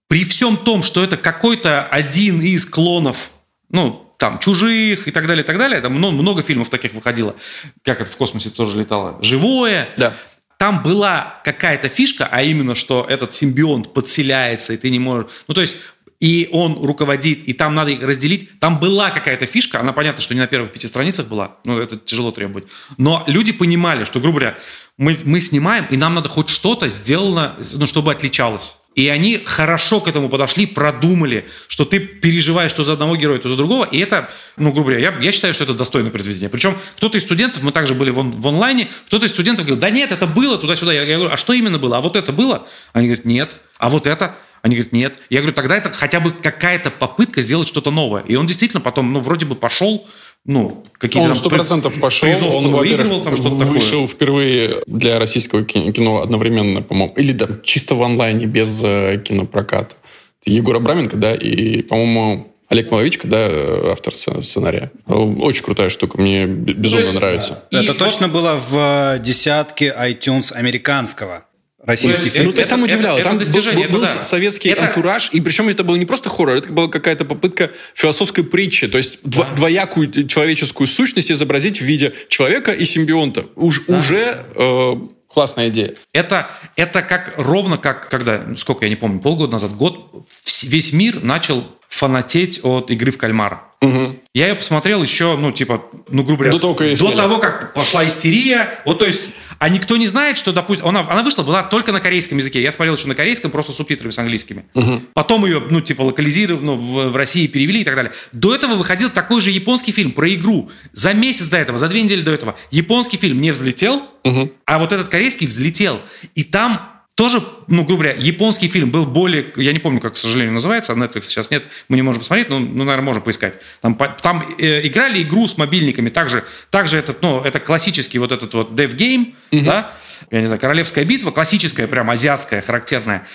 [0.07, 3.31] при всем том, что это какой-то один из клонов,
[3.69, 7.35] ну, там, «Чужих» и так далее, и так далее, там много, много фильмов таких выходило,
[7.83, 10.13] как это в космосе тоже летало, «Живое», да
[10.57, 15.27] там была какая-то фишка, а именно, что этот симбионт подселяется, и ты не можешь...
[15.47, 15.75] Ну, то есть,
[16.19, 18.59] и он руководит, и там надо их разделить.
[18.59, 21.97] Там была какая-то фишка, она понятно, что не на первых пяти страницах была, ну, это
[21.97, 22.65] тяжело требовать.
[22.97, 24.57] Но люди понимали, что, грубо говоря,
[24.97, 28.77] мы, мы снимаем, и нам надо хоть что-то сделано, ну, чтобы отличалось.
[28.97, 33.47] И они хорошо к этому подошли, продумали, что ты переживаешь то за одного героя, то
[33.47, 33.85] за другого.
[33.85, 36.49] И это, ну, грубо говоря, я, я считаю, что это достойное произведение.
[36.49, 39.79] Причем кто-то из студентов, мы также были в, он, в онлайне, кто-то из студентов говорил,
[39.79, 40.93] да нет, это было туда-сюда.
[40.93, 41.97] Я, я говорю, а что именно было?
[41.97, 42.67] А вот это было?
[42.91, 43.57] Они говорят, нет.
[43.77, 44.33] А вот это?
[44.63, 45.13] Они говорят, нет.
[45.29, 48.23] Я говорю, тогда это хотя бы какая-то попытка сделать что-то новое.
[48.23, 50.09] И он действительно потом, ну, вроде бы пошел,
[50.47, 51.29] ну, какие-то...
[51.29, 54.07] Он сто процентов пошел, он, выигрывал, там что-то вышел такое.
[54.07, 59.97] впервые для российского кино одновременно, по-моему, или да, чисто в онлайне, без э, кинопроката.
[60.45, 64.91] Егор Абраменко, да, и, по-моему, Олег Маловичко, да, автор сценария.
[65.05, 67.63] Очень крутая штука, мне безумно есть, нравится.
[67.71, 68.41] Это и точно вот...
[68.41, 71.43] было в десятке iTunes американского
[71.87, 72.45] российский фильм.
[72.47, 73.17] Ну, это, там удивляло.
[73.17, 74.21] Это, там достижение, был, был да.
[74.21, 74.87] советский это...
[74.87, 78.97] антураж, и причем это было не просто хоррор, это была какая-то попытка философской притчи, то
[78.97, 79.47] есть да.
[79.55, 83.45] двоякую человеческую сущность изобразить в виде человека и симбионта.
[83.55, 83.99] Уж, да.
[83.99, 84.93] Уже э,
[85.27, 85.95] классная идея.
[86.13, 90.27] Это, это как ровно как, когда, сколько я не помню, полгода назад, год,
[90.63, 91.63] весь мир начал
[91.97, 93.63] фанатеть от игры в кальмара.
[93.81, 94.19] Угу.
[94.35, 98.07] Я ее посмотрел еще, ну, типа, ну, грубо говоря, до того, до того, как пошла
[98.07, 98.79] истерия.
[98.85, 101.99] Вот, то есть, а никто не знает, что, допустим, она, она вышла, была только на
[101.99, 102.61] корейском языке.
[102.61, 104.65] Я смотрел еще на корейском, просто с субтитрами с английскими.
[104.75, 105.01] Угу.
[105.15, 108.11] Потом ее, ну, типа, локализировали, ну, в, в России перевели и так далее.
[108.31, 110.69] До этого выходил такой же японский фильм про игру.
[110.93, 112.55] За месяц до этого, за две недели до этого.
[112.69, 114.51] Японский фильм не взлетел, угу.
[114.65, 115.99] а вот этот корейский взлетел.
[116.35, 119.51] И там тоже, ну, грубо говоря, японский фильм был более...
[119.55, 122.59] Я не помню, как, к сожалению, называется, Netflix сейчас нет, мы не можем посмотреть, но,
[122.59, 123.55] ну, наверное, можем поискать.
[123.81, 128.53] Там, там э, играли игру с мобильниками, также, также этот, ну, это классический вот этот
[128.53, 129.65] вот Dev Game, угу.
[129.65, 129.95] да,
[130.29, 133.27] я не знаю, Королевская битва, классическая, прям азиатская, характерная.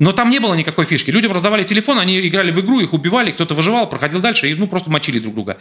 [0.00, 1.10] Но там не было никакой фишки.
[1.10, 4.66] Людям раздавали телефон, они играли в игру, их убивали, кто-то выживал, проходил дальше и ну,
[4.66, 5.58] просто мочили друг друга.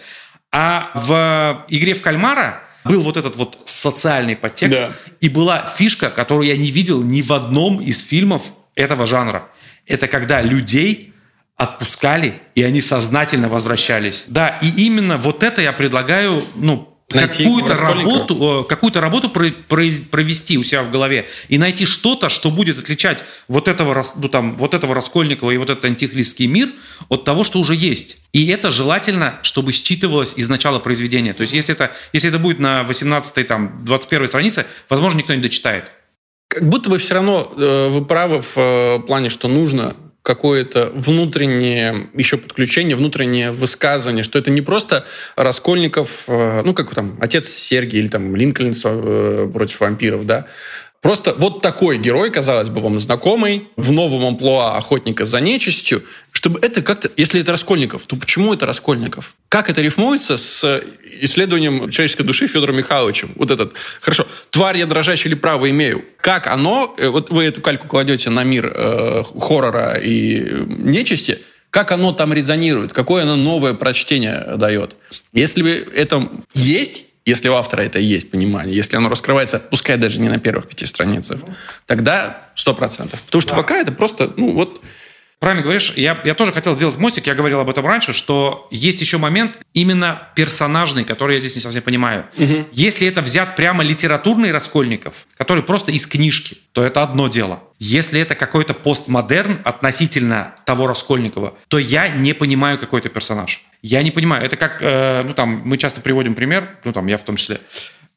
[0.50, 4.92] А в игре в кальмара был вот этот вот социальный подтекст, да.
[5.20, 8.44] и была фишка, которую я не видел ни в одном из фильмов
[8.76, 9.50] этого жанра.
[9.86, 11.14] Это когда людей
[11.58, 14.26] отпускали, и они сознательно возвращались.
[14.28, 20.64] Да, и именно вот это я предлагаю, ну, какую-то работу, э, какую-то работу провести у
[20.64, 24.96] себя в голове и найти что-то, что будет отличать вот этого, ну, там, вот этого
[24.96, 26.70] Раскольникова и вот этот антихристский мир
[27.10, 28.18] от того, что уже есть.
[28.34, 31.34] И это желательно, чтобы считывалось из начала произведения.
[31.34, 35.42] То есть если это, если это будет на 18 там, 21 странице, возможно, никто не
[35.42, 35.92] дочитает.
[36.48, 39.96] Как будто бы все равно э, вы правы в э, плане, что нужно
[40.26, 45.06] какое-то внутреннее еще подключение, внутреннее высказывание, что это не просто
[45.36, 50.48] Раскольников, э, ну, как там, отец Сергий или там Линкольн э, против вампиров, да,
[51.06, 56.02] Просто вот такой герой, казалось бы, вам знакомый, в новом амплуа охотника за нечистью,
[56.46, 57.10] чтобы это как-то...
[57.18, 59.34] Если это Раскольников, то почему это Раскольников?
[59.50, 60.84] Как это рифмуется с
[61.22, 63.32] исследованием человеческой души Федором Михайловичем?
[63.36, 66.06] Вот этот, хорошо, тварь я дрожащая или право имею.
[66.22, 71.40] Как оно, э, вот вы эту кальку кладете на мир э, хоррора и нечисти,
[71.72, 74.96] как оно там резонирует, какое оно новое прочтение дает.
[75.34, 80.30] Если это есть, если у автора это есть понимание, если оно раскрывается, пускай даже не
[80.30, 81.40] на первых пяти страницах,
[81.88, 83.20] тогда сто процентов.
[83.24, 83.58] Потому что да.
[83.58, 84.80] пока это просто, ну вот...
[85.40, 85.94] Правильно говоришь.
[85.96, 89.60] Я, я тоже хотел сделать мостик, я говорил об этом раньше, что есть еще момент
[89.74, 92.26] именно персонажный, который я здесь не совсем понимаю.
[92.38, 92.68] Угу.
[92.72, 97.62] Если это взят прямо литературный Раскольников, который просто из книжки, то это одно дело.
[97.80, 103.64] Если это какой-то постмодерн относительно того Раскольникова, то я не понимаю какой-то персонаж.
[103.82, 104.44] Я не понимаю.
[104.44, 107.60] Это как, э, ну там, мы часто приводим пример, ну там, я в том числе,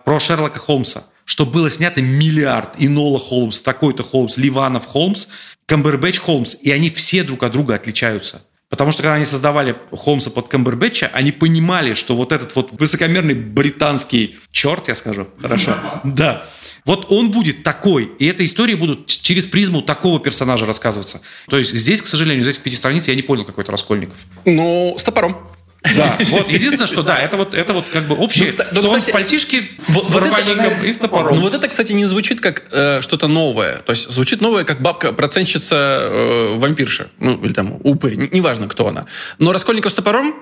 [0.04, 5.28] про Шерлока Холмса, что было снято миллиард, Инола Холмс, такой-то Холмс, Ливанов Холмс,
[5.68, 8.42] Камбербэтч Холмс, и они все друг от друга отличаются.
[8.70, 13.34] Потому что когда они создавали Холмса под Камбербэтча, они понимали, что вот этот вот высокомерный
[13.34, 16.46] британский черт, я скажу, хорошо, да,
[16.84, 21.20] вот он будет такой, и эта история будут через призму такого персонажа рассказываться.
[21.48, 24.24] То есть здесь, к сожалению, из этих пяти страниц я не понял какой-то Раскольников.
[24.46, 25.36] Ну, с топором.
[25.82, 28.82] Да, вот единственное, что да, это вот это вот как бы общее, ну, кстати, что
[28.82, 31.36] ну, он в пальтишке, вот, вот это, и в топором.
[31.36, 34.82] Ну вот это, кстати, не звучит как э, что-то новое, то есть звучит новое, как
[34.82, 39.06] бабка процентщица э, вампирша, ну или там упырь, неважно, кто она.
[39.38, 40.34] Но Раскольников с топором,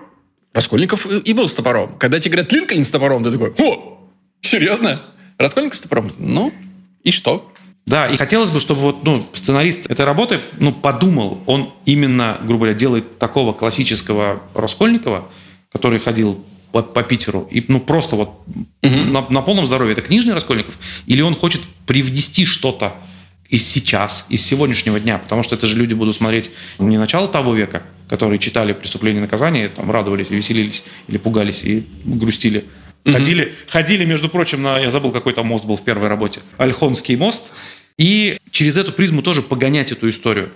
[0.54, 1.98] Раскольников и был с топором.
[1.98, 4.10] Когда тебе говорят Линкольн с топором, ты такой, о,
[4.40, 5.02] серьезно?
[5.36, 6.10] Раскольников с топором?
[6.18, 6.50] Ну,
[7.02, 7.52] и что?
[7.86, 12.64] Да, и хотелось бы, чтобы вот, ну, сценарист этой работы ну, подумал, он именно, грубо
[12.64, 15.28] говоря, делает такого классического Раскольникова,
[15.70, 18.42] который ходил по, по Питеру, и ну просто вот
[18.82, 18.90] угу.
[18.90, 19.92] на, на полном здоровье.
[19.92, 22.92] Это книжный Раскольников, или он хочет привнести что-то
[23.48, 27.54] из сейчас, из сегодняшнего дня, потому что это же люди будут смотреть не начало того
[27.54, 32.64] века, которые читали «Преступление и наказание», там радовались, веселились или пугались и грустили,
[33.12, 37.14] Ходили, ходили, между прочим, на, я забыл, какой там мост был в первой работе, Альхонский
[37.16, 37.52] мост,
[37.98, 40.52] и через эту призму тоже погонять эту историю.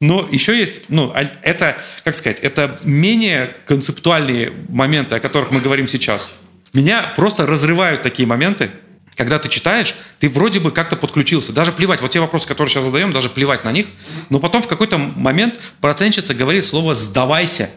[0.00, 5.60] Но еще есть, ну, а, это, как сказать, это менее концептуальные моменты, о которых мы
[5.60, 6.32] говорим сейчас.
[6.74, 8.70] Меня просто разрывают такие моменты,
[9.16, 11.52] когда ты читаешь, ты вроде бы как-то подключился.
[11.52, 13.86] Даже плевать, вот те вопросы, которые сейчас задаем, даже плевать на них.
[14.28, 17.70] Но потом в какой-то момент процентщица говорит слово «сдавайся».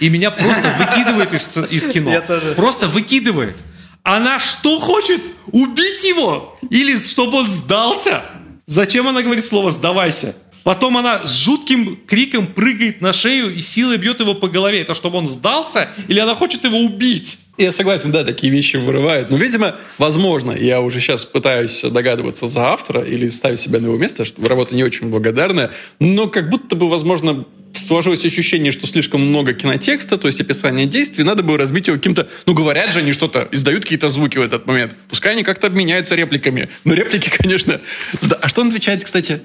[0.00, 2.22] И меня просто выкидывает из, из кино.
[2.56, 3.56] Просто выкидывает.
[4.04, 5.20] Она что хочет?
[5.50, 6.54] Убить его?
[6.68, 8.22] Или чтобы он сдался?
[8.66, 10.36] Зачем она говорит слово «сдавайся»?
[10.62, 14.80] Потом она с жутким криком прыгает на шею и силой бьет его по голове.
[14.80, 15.88] Это чтобы он сдался?
[16.08, 17.38] Или она хочет его убить?
[17.56, 19.30] Я согласен, да, такие вещи вырывают.
[19.30, 23.96] Но, видимо, возможно, я уже сейчас пытаюсь догадываться за автора или ставить себя на его
[23.96, 29.20] место, что работа не очень благодарная, но как будто бы, возможно, сложилось ощущение, что слишком
[29.20, 32.28] много кинотекста, то есть описания действий, надо было разбить его каким-то...
[32.46, 34.96] Ну, говорят же они что-то, издают какие-то звуки в этот момент.
[35.08, 36.68] Пускай они как-то обменяются репликами.
[36.84, 37.80] Но реплики, конечно...
[38.40, 39.40] А что он отвечает, кстати?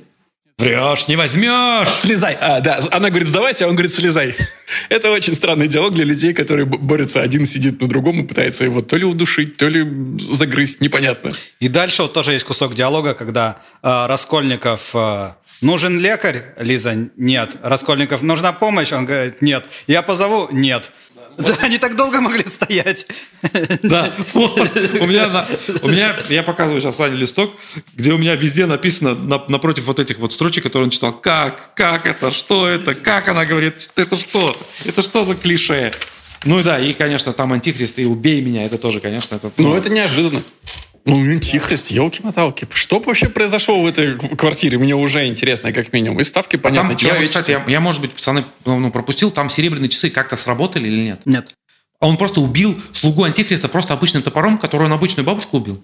[0.59, 1.87] Врешь, не возьмешь.
[1.87, 2.37] Слезай.
[2.41, 4.35] А, да, она говорит, сдавайся, а он говорит, слезай.
[4.89, 7.21] Это очень странный диалог для людей, которые борются.
[7.21, 9.87] Один сидит на другом и пытается его то ли удушить, то ли
[10.19, 11.31] загрызть, непонятно.
[11.61, 15.31] И дальше вот тоже есть кусок диалога, когда э, Раскольников э,
[15.61, 16.53] Нужен лекарь?
[16.57, 17.57] Лиза, нет.
[17.61, 18.91] Раскольников, нужна помощь?
[18.93, 19.65] Он говорит, нет.
[19.87, 20.47] Я позову?
[20.51, 20.91] Нет.
[21.37, 23.07] Да, они так долго могли стоять.
[23.81, 24.59] Да, вот.
[24.99, 25.45] У меня,
[25.81, 27.55] у меня, я показываю сейчас Сане листок,
[27.95, 31.73] где у меня везде написано на, напротив вот этих вот строчек, которые он читал, как,
[31.75, 35.93] как это, что это, как она говорит, это что, это что за клише.
[36.43, 39.51] Ну да, и, конечно, там антихрист и убей меня, это тоже, конечно, это...
[39.57, 40.41] Ну, это неожиданно.
[41.09, 42.67] Ну, антихрист, елки-моталки.
[42.71, 44.77] Что вообще произошло в этой квартире?
[44.77, 46.19] Мне уже интересно, как минимум.
[46.19, 49.49] И ставки, понятно, а там, я, кстати, я, я, может быть, пацаны, ну, пропустил, там
[49.49, 51.21] серебряные часы как-то сработали или нет?
[51.25, 51.55] Нет.
[51.99, 55.83] А он просто убил слугу антихриста просто обычным топором, который он обычную бабушку убил?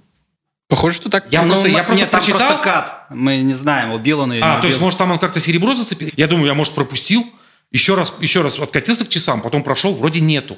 [0.68, 1.32] Похоже, что так.
[1.32, 2.40] Я ну, просто, я просто нет, прочитал.
[2.40, 3.06] там просто кат.
[3.12, 5.76] Мы не знаем, убил он или а, А, то есть, может, там он как-то серебро
[5.76, 6.10] зацепил?
[6.16, 7.26] Я думаю, я, может, пропустил.
[7.72, 10.58] Еще раз, еще раз откатился к часам, потом прошел, вроде нету.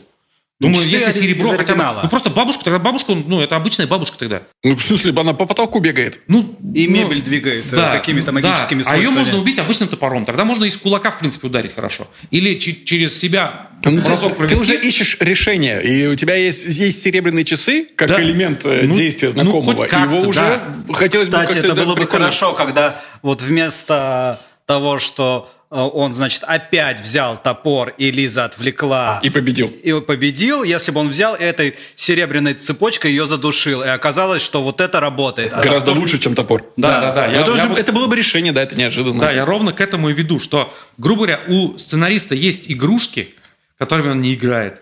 [0.59, 1.83] Думаю, Часы если серебро хотя бы...
[2.01, 4.41] Ну, просто бабушка, тогда бабушка, ну, это обычная бабушка тогда.
[4.63, 6.21] Ну, в смысле, она по потолку бегает.
[6.27, 8.89] Ну, И ну, мебель двигает э, какими-то магическими да.
[8.89, 9.23] А ее свойствами.
[9.25, 10.25] можно убить обычным топором.
[10.25, 12.07] Тогда можно из кулака, в принципе, ударить хорошо.
[12.31, 14.59] Или че- через себя Ну, ты, разок ты провести.
[14.59, 18.19] уже ищешь решение, и у тебя есть, есть серебряные часы, как Да.
[18.19, 19.85] элемент э, Ну, действия ну, знакомого.
[19.85, 20.39] как-то, его уже
[20.87, 20.93] да.
[20.95, 22.25] хотелось бы Кстати, как-то это да, было бы прикольно.
[22.25, 29.20] хорошо, когда вот вместо того, что он, значит, опять взял топор, и Лиза отвлекла.
[29.22, 29.68] И победил.
[29.68, 33.84] И победил, если бы он взял этой серебряной цепочкой, ее задушил.
[33.84, 35.51] И оказалось, что вот это работает.
[35.53, 36.63] А Гораздо топор- лучше, чем топор.
[36.78, 37.26] Да, да, да.
[37.28, 39.20] Я- это, я уже- вот- это было бы решение, да, это неожиданно.
[39.20, 43.36] Да, я ровно к этому и веду, что, грубо говоря, у сценариста есть игрушки,
[43.78, 44.82] которыми он не играет.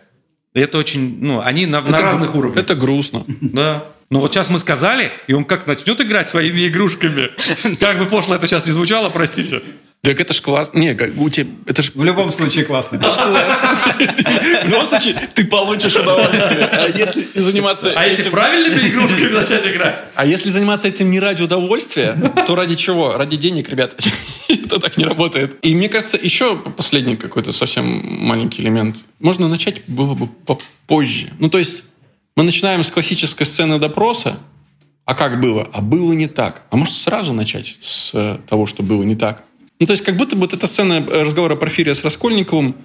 [0.53, 2.63] И это очень, ну, они на, на Это разных гру- уровнях.
[2.63, 3.25] Это грустно.
[3.27, 3.85] Да.
[4.11, 7.31] Ну вот сейчас мы сказали, и он как начнет играть своими игрушками.
[7.79, 9.63] Как бы пошло это сейчас не звучало, простите.
[10.05, 10.77] Так это ж классно.
[10.77, 12.99] Не, как- у тебя, это ж В любом случае классно.
[12.99, 16.65] В любом случае, ты получишь удовольствие.
[16.65, 20.03] А если заниматься А если правильными игрушками начать играть?
[20.13, 23.17] А если заниматься этим не ради удовольствия, то ради чего?
[23.17, 23.95] Ради денег, ребят.
[24.47, 25.57] Это так не работает.
[25.63, 27.85] И мне кажется, еще последний какой-то совсем
[28.23, 28.97] маленький элемент.
[29.19, 31.31] Можно начать было бы попозже.
[31.39, 31.83] Ну, то есть,
[32.35, 34.37] мы начинаем с классической сцены допроса.
[35.05, 35.67] А как было?
[35.73, 36.63] А было не так.
[36.69, 39.43] А может, сразу начать с того, что было не так?
[39.79, 42.75] Ну, то есть, как будто бы вот эта сцена э, разговора Порфирия с Раскольниковым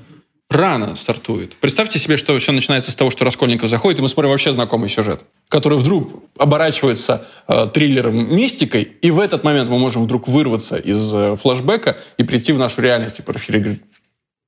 [0.49, 1.55] рано стартует.
[1.57, 4.89] Представьте себе, что все начинается с того, что Раскольников заходит, и мы смотрим вообще знакомый
[4.89, 10.77] сюжет, который вдруг оборачивается э, триллером мистикой, и в этот момент мы можем вдруг вырваться
[10.77, 13.21] из э, флэшбэка и прийти в нашу реальность.
[13.21, 13.83] И Порфирий говорит,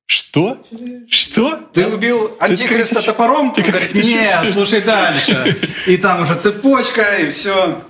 [0.06, 0.60] что?
[1.08, 1.60] Что?
[1.72, 3.52] Ты убил антихриста как-то- топором?
[3.52, 5.56] ты говорит, нет, слушай дальше.
[5.86, 7.82] И там уже цепочка, и все.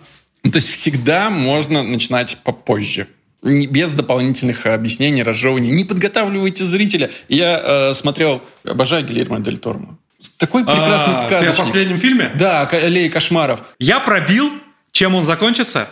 [0.44, 3.06] Ну, то есть всегда можно начинать попозже.
[3.42, 5.72] Без дополнительных объяснений, разжевываний.
[5.72, 7.10] Не подготавливайте зрителя.
[7.28, 9.98] Я э, смотрел, обожаю Гильермо Дель Тормо.
[10.38, 11.56] Такой прекрасный А, Ты о сказочник.
[11.56, 12.30] последнем фильме?
[12.36, 13.74] Да, «К- «Аллея кошмаров».
[13.80, 14.52] Я пробил,
[14.92, 15.88] чем он закончится,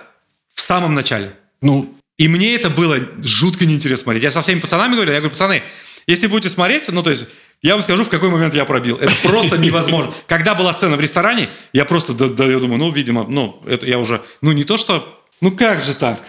[0.54, 1.32] в самом начале.
[1.60, 4.22] Ну, И мне это было жутко неинтересно смотреть.
[4.22, 5.62] Я со всеми пацанами говорю, я говорю, пацаны,
[6.06, 7.26] если будете смотреть, ну, то есть,
[7.62, 8.96] я вам скажу, в какой момент я пробил.
[8.98, 10.12] Это просто невозможно.
[10.28, 13.86] Когда была сцена в ресторане, я просто, да, да, я думаю, ну, видимо, ну, это
[13.86, 16.20] я уже, ну, не то, что, ну, как же так?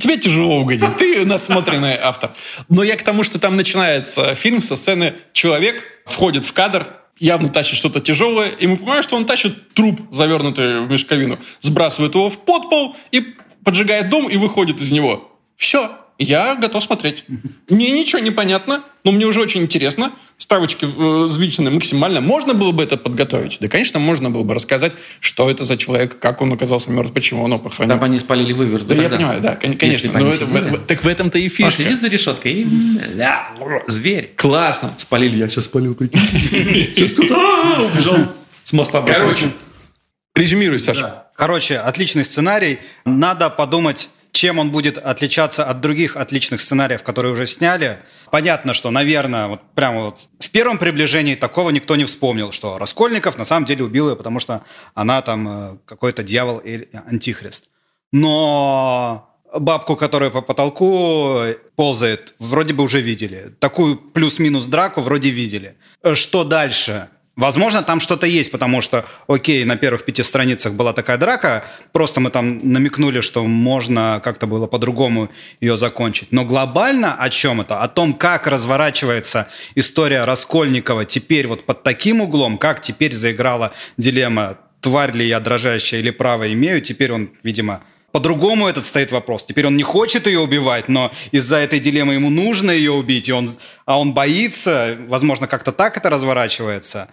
[0.00, 0.96] Тебе тяжело угодить.
[0.96, 2.32] Ты насмотренный автор.
[2.68, 6.88] Но я к тому, что там начинается фильм со сцены «Человек входит в кадр,
[7.18, 12.14] явно тащит что-то тяжелое, и мы понимаем, что он тащит труп, завернутый в мешковину, сбрасывает
[12.14, 15.38] его в подпол и поджигает дом и выходит из него.
[15.56, 15.90] Все.
[16.22, 17.24] Я готов смотреть.
[17.70, 20.12] Мне ничего не понятно, но мне уже очень интересно.
[20.36, 22.20] Ставочки э, взвинчены максимально.
[22.20, 23.56] Можно было бы это подготовить?
[23.60, 27.42] Да, конечно, можно было бы рассказать, что это за человек, как он оказался мертв, почему
[27.44, 27.94] он его похоронил.
[27.96, 28.86] Там они спалили выверт.
[28.86, 30.12] Да, я понимаю, да, кон- конечно.
[30.12, 31.70] Но это, в- в- так в этом-то и Он фишка.
[31.82, 32.64] сидит за решеткой и...
[33.14, 33.48] ля,
[33.86, 34.32] Зверь.
[34.36, 34.92] Классно.
[34.98, 36.20] Спалили, я сейчас спалил, прикинь.
[36.96, 38.16] Сейчас тут а, убежал
[38.64, 39.00] с моста.
[39.02, 39.46] Короче,
[40.34, 41.24] резюмируй, Саша.
[41.34, 42.78] Короче, отличный сценарий.
[43.06, 47.98] Надо подумать, чем он будет отличаться от других отличных сценариев, которые уже сняли.
[48.30, 53.38] Понятно, что, наверное, вот прямо вот в первом приближении такого никто не вспомнил, что Раскольников
[53.38, 54.64] на самом деле убил ее, потому что
[54.94, 57.70] она там э, какой-то дьявол или антихрист.
[58.12, 61.40] Но бабку, которая по потолку
[61.76, 63.54] ползает, вроде бы уже видели.
[63.58, 65.76] Такую плюс-минус драку вроде видели.
[66.14, 67.08] Что дальше?
[67.40, 72.20] Возможно, там что-то есть, потому что, окей, на первых пяти страницах была такая драка, просто
[72.20, 76.32] мы там намекнули, что можно как-то было по-другому ее закончить.
[76.32, 77.80] Но глобально о чем это?
[77.80, 84.58] О том, как разворачивается история Раскольникова теперь вот под таким углом, как теперь заиграла дилемма
[84.82, 87.80] «тварь ли я дрожащая или право имею?», теперь он, видимо,
[88.12, 89.44] по-другому этот стоит вопрос.
[89.44, 93.32] Теперь он не хочет ее убивать, но из-за этой дилеммы ему нужно ее убить, и
[93.32, 93.50] он,
[93.86, 94.98] а он боится.
[95.08, 97.08] Возможно, как-то так это разворачивается.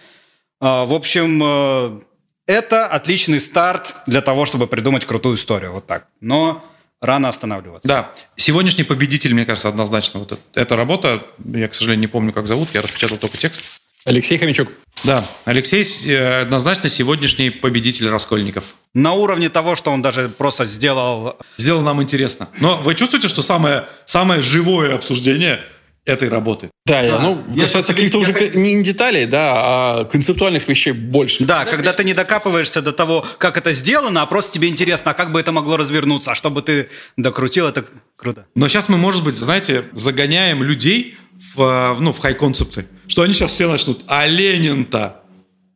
[0.60, 2.00] А, В общем, э,
[2.48, 5.74] это отличный старт для того, чтобы придумать крутую историю.
[5.74, 6.08] Вот так.
[6.22, 6.64] Но
[7.02, 7.88] рано останавливаться.
[7.88, 11.24] Да, сегодняшний победитель, мне кажется, однозначно вот это- эта работа.
[11.46, 12.70] Я, к сожалению, не помню, как зовут.
[12.74, 13.62] Я распечатал только текст.
[14.06, 14.70] Алексей Хомячук.
[15.04, 18.76] Да, Алексей э, однозначно сегодняшний победитель Раскольников.
[18.94, 21.38] На уровне того, что он даже просто сделал...
[21.58, 22.48] Сделал нам интересно.
[22.60, 25.62] Но вы чувствуете, что самое, самое живое обсуждение
[26.08, 26.72] этой работы?
[26.86, 31.44] Да, я, ну, Я касается каких-то уже хот- не деталей, да, а концептуальных вещей больше.
[31.44, 35.14] Да, когда ты не докапываешься до того, как это сделано, а просто тебе интересно, а
[35.14, 36.88] как бы это могло развернуться, а чтобы ты
[37.18, 37.86] докрутил, это
[38.16, 38.46] круто.
[38.56, 41.18] Но сейчас мы, может быть, знаете, загоняем людей
[41.56, 42.88] в, э, ну, в хай-концепты.
[43.08, 45.22] Что они сейчас все начнут, а Ленин-то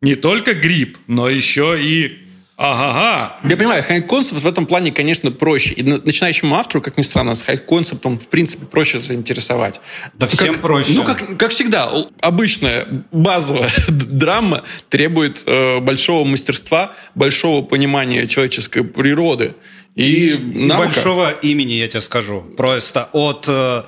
[0.02, 2.18] не только гриб, но еще и
[2.58, 3.40] Ага.
[3.44, 5.74] Я понимаю, хайп-концепт в этом плане, конечно, проще.
[5.74, 9.82] И начинающему автору, как ни странно, с хайп-концептом, в принципе, проще заинтересовать.
[10.14, 10.94] Да всем как, проще.
[10.94, 11.90] Ну, как, как всегда,
[12.22, 19.56] обычная базовая драма требует э, большого мастерства, большого понимания человеческой природы.
[19.96, 22.42] И, и, и большого имени, я тебе скажу.
[22.58, 23.84] Просто от э,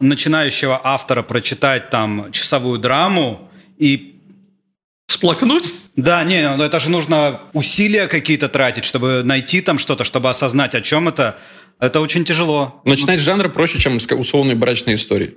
[0.00, 3.48] начинающего автора прочитать там часовую драму
[3.78, 4.15] и
[5.16, 5.72] Сплакнуть?
[5.96, 10.74] Да, не, ну это же нужно усилия какие-то тратить, чтобы найти там что-то, чтобы осознать,
[10.74, 11.38] о чем это.
[11.80, 12.82] Это очень тяжело.
[12.84, 15.36] Начинать с жанра проще, чем с условной брачной истории.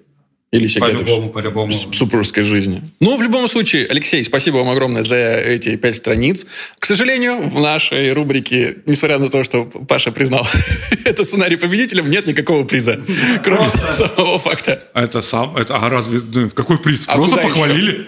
[0.52, 1.72] Или секреты по-любому, по-любому.
[1.72, 2.82] супружеской жизни.
[3.00, 6.48] Ну, в любом случае, Алексей, спасибо вам огромное за эти пять страниц.
[6.80, 10.48] К сожалению, в нашей рубрике, несмотря на то, что Паша признал
[11.06, 13.00] это сценарий победителем, нет никакого приза,
[13.44, 14.86] кроме самого факта.
[14.96, 17.06] Это сам, это, а разве, ну, какой приз?
[17.08, 18.08] А Просто похвалили.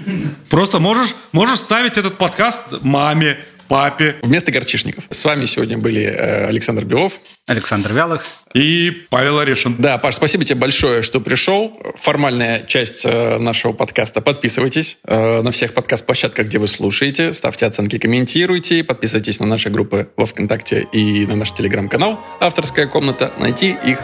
[0.49, 3.37] Просто можешь, можешь ставить этот подкаст маме,
[3.71, 4.17] папе.
[4.21, 5.05] Вместо горчишников.
[5.09, 7.13] С вами сегодня были э, Александр Белов.
[7.47, 8.25] Александр Вялых.
[8.53, 9.77] И Павел Орешин.
[9.79, 11.71] Да, Паш, спасибо тебе большое, что пришел.
[11.95, 14.19] Формальная часть э, нашего подкаста.
[14.19, 17.31] Подписывайтесь э, на всех подкаст-площадках, где вы слушаете.
[17.31, 18.83] Ставьте оценки, комментируйте.
[18.83, 23.31] Подписывайтесь на наши группы во ВКонтакте и на наш телеграм-канал «Авторская комната».
[23.37, 23.99] Найти их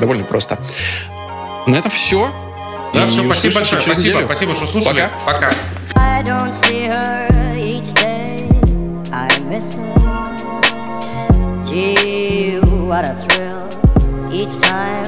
[0.00, 0.58] довольно просто.
[1.68, 2.34] На этом все.
[2.92, 3.82] Да, и все, спасибо большое.
[3.82, 4.24] Спасибо, неделю.
[4.24, 5.08] спасибо, что слушали.
[5.24, 5.32] Пока.
[5.32, 5.54] Пока.
[11.72, 13.66] Gee, what a thrill
[14.30, 15.06] each time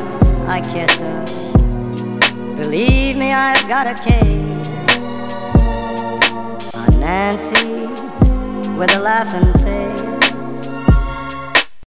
[0.49, 2.57] I kiss her.
[2.57, 4.71] Believe me, I've got a case
[6.75, 7.87] on Nancy
[8.79, 9.94] with a laughing face.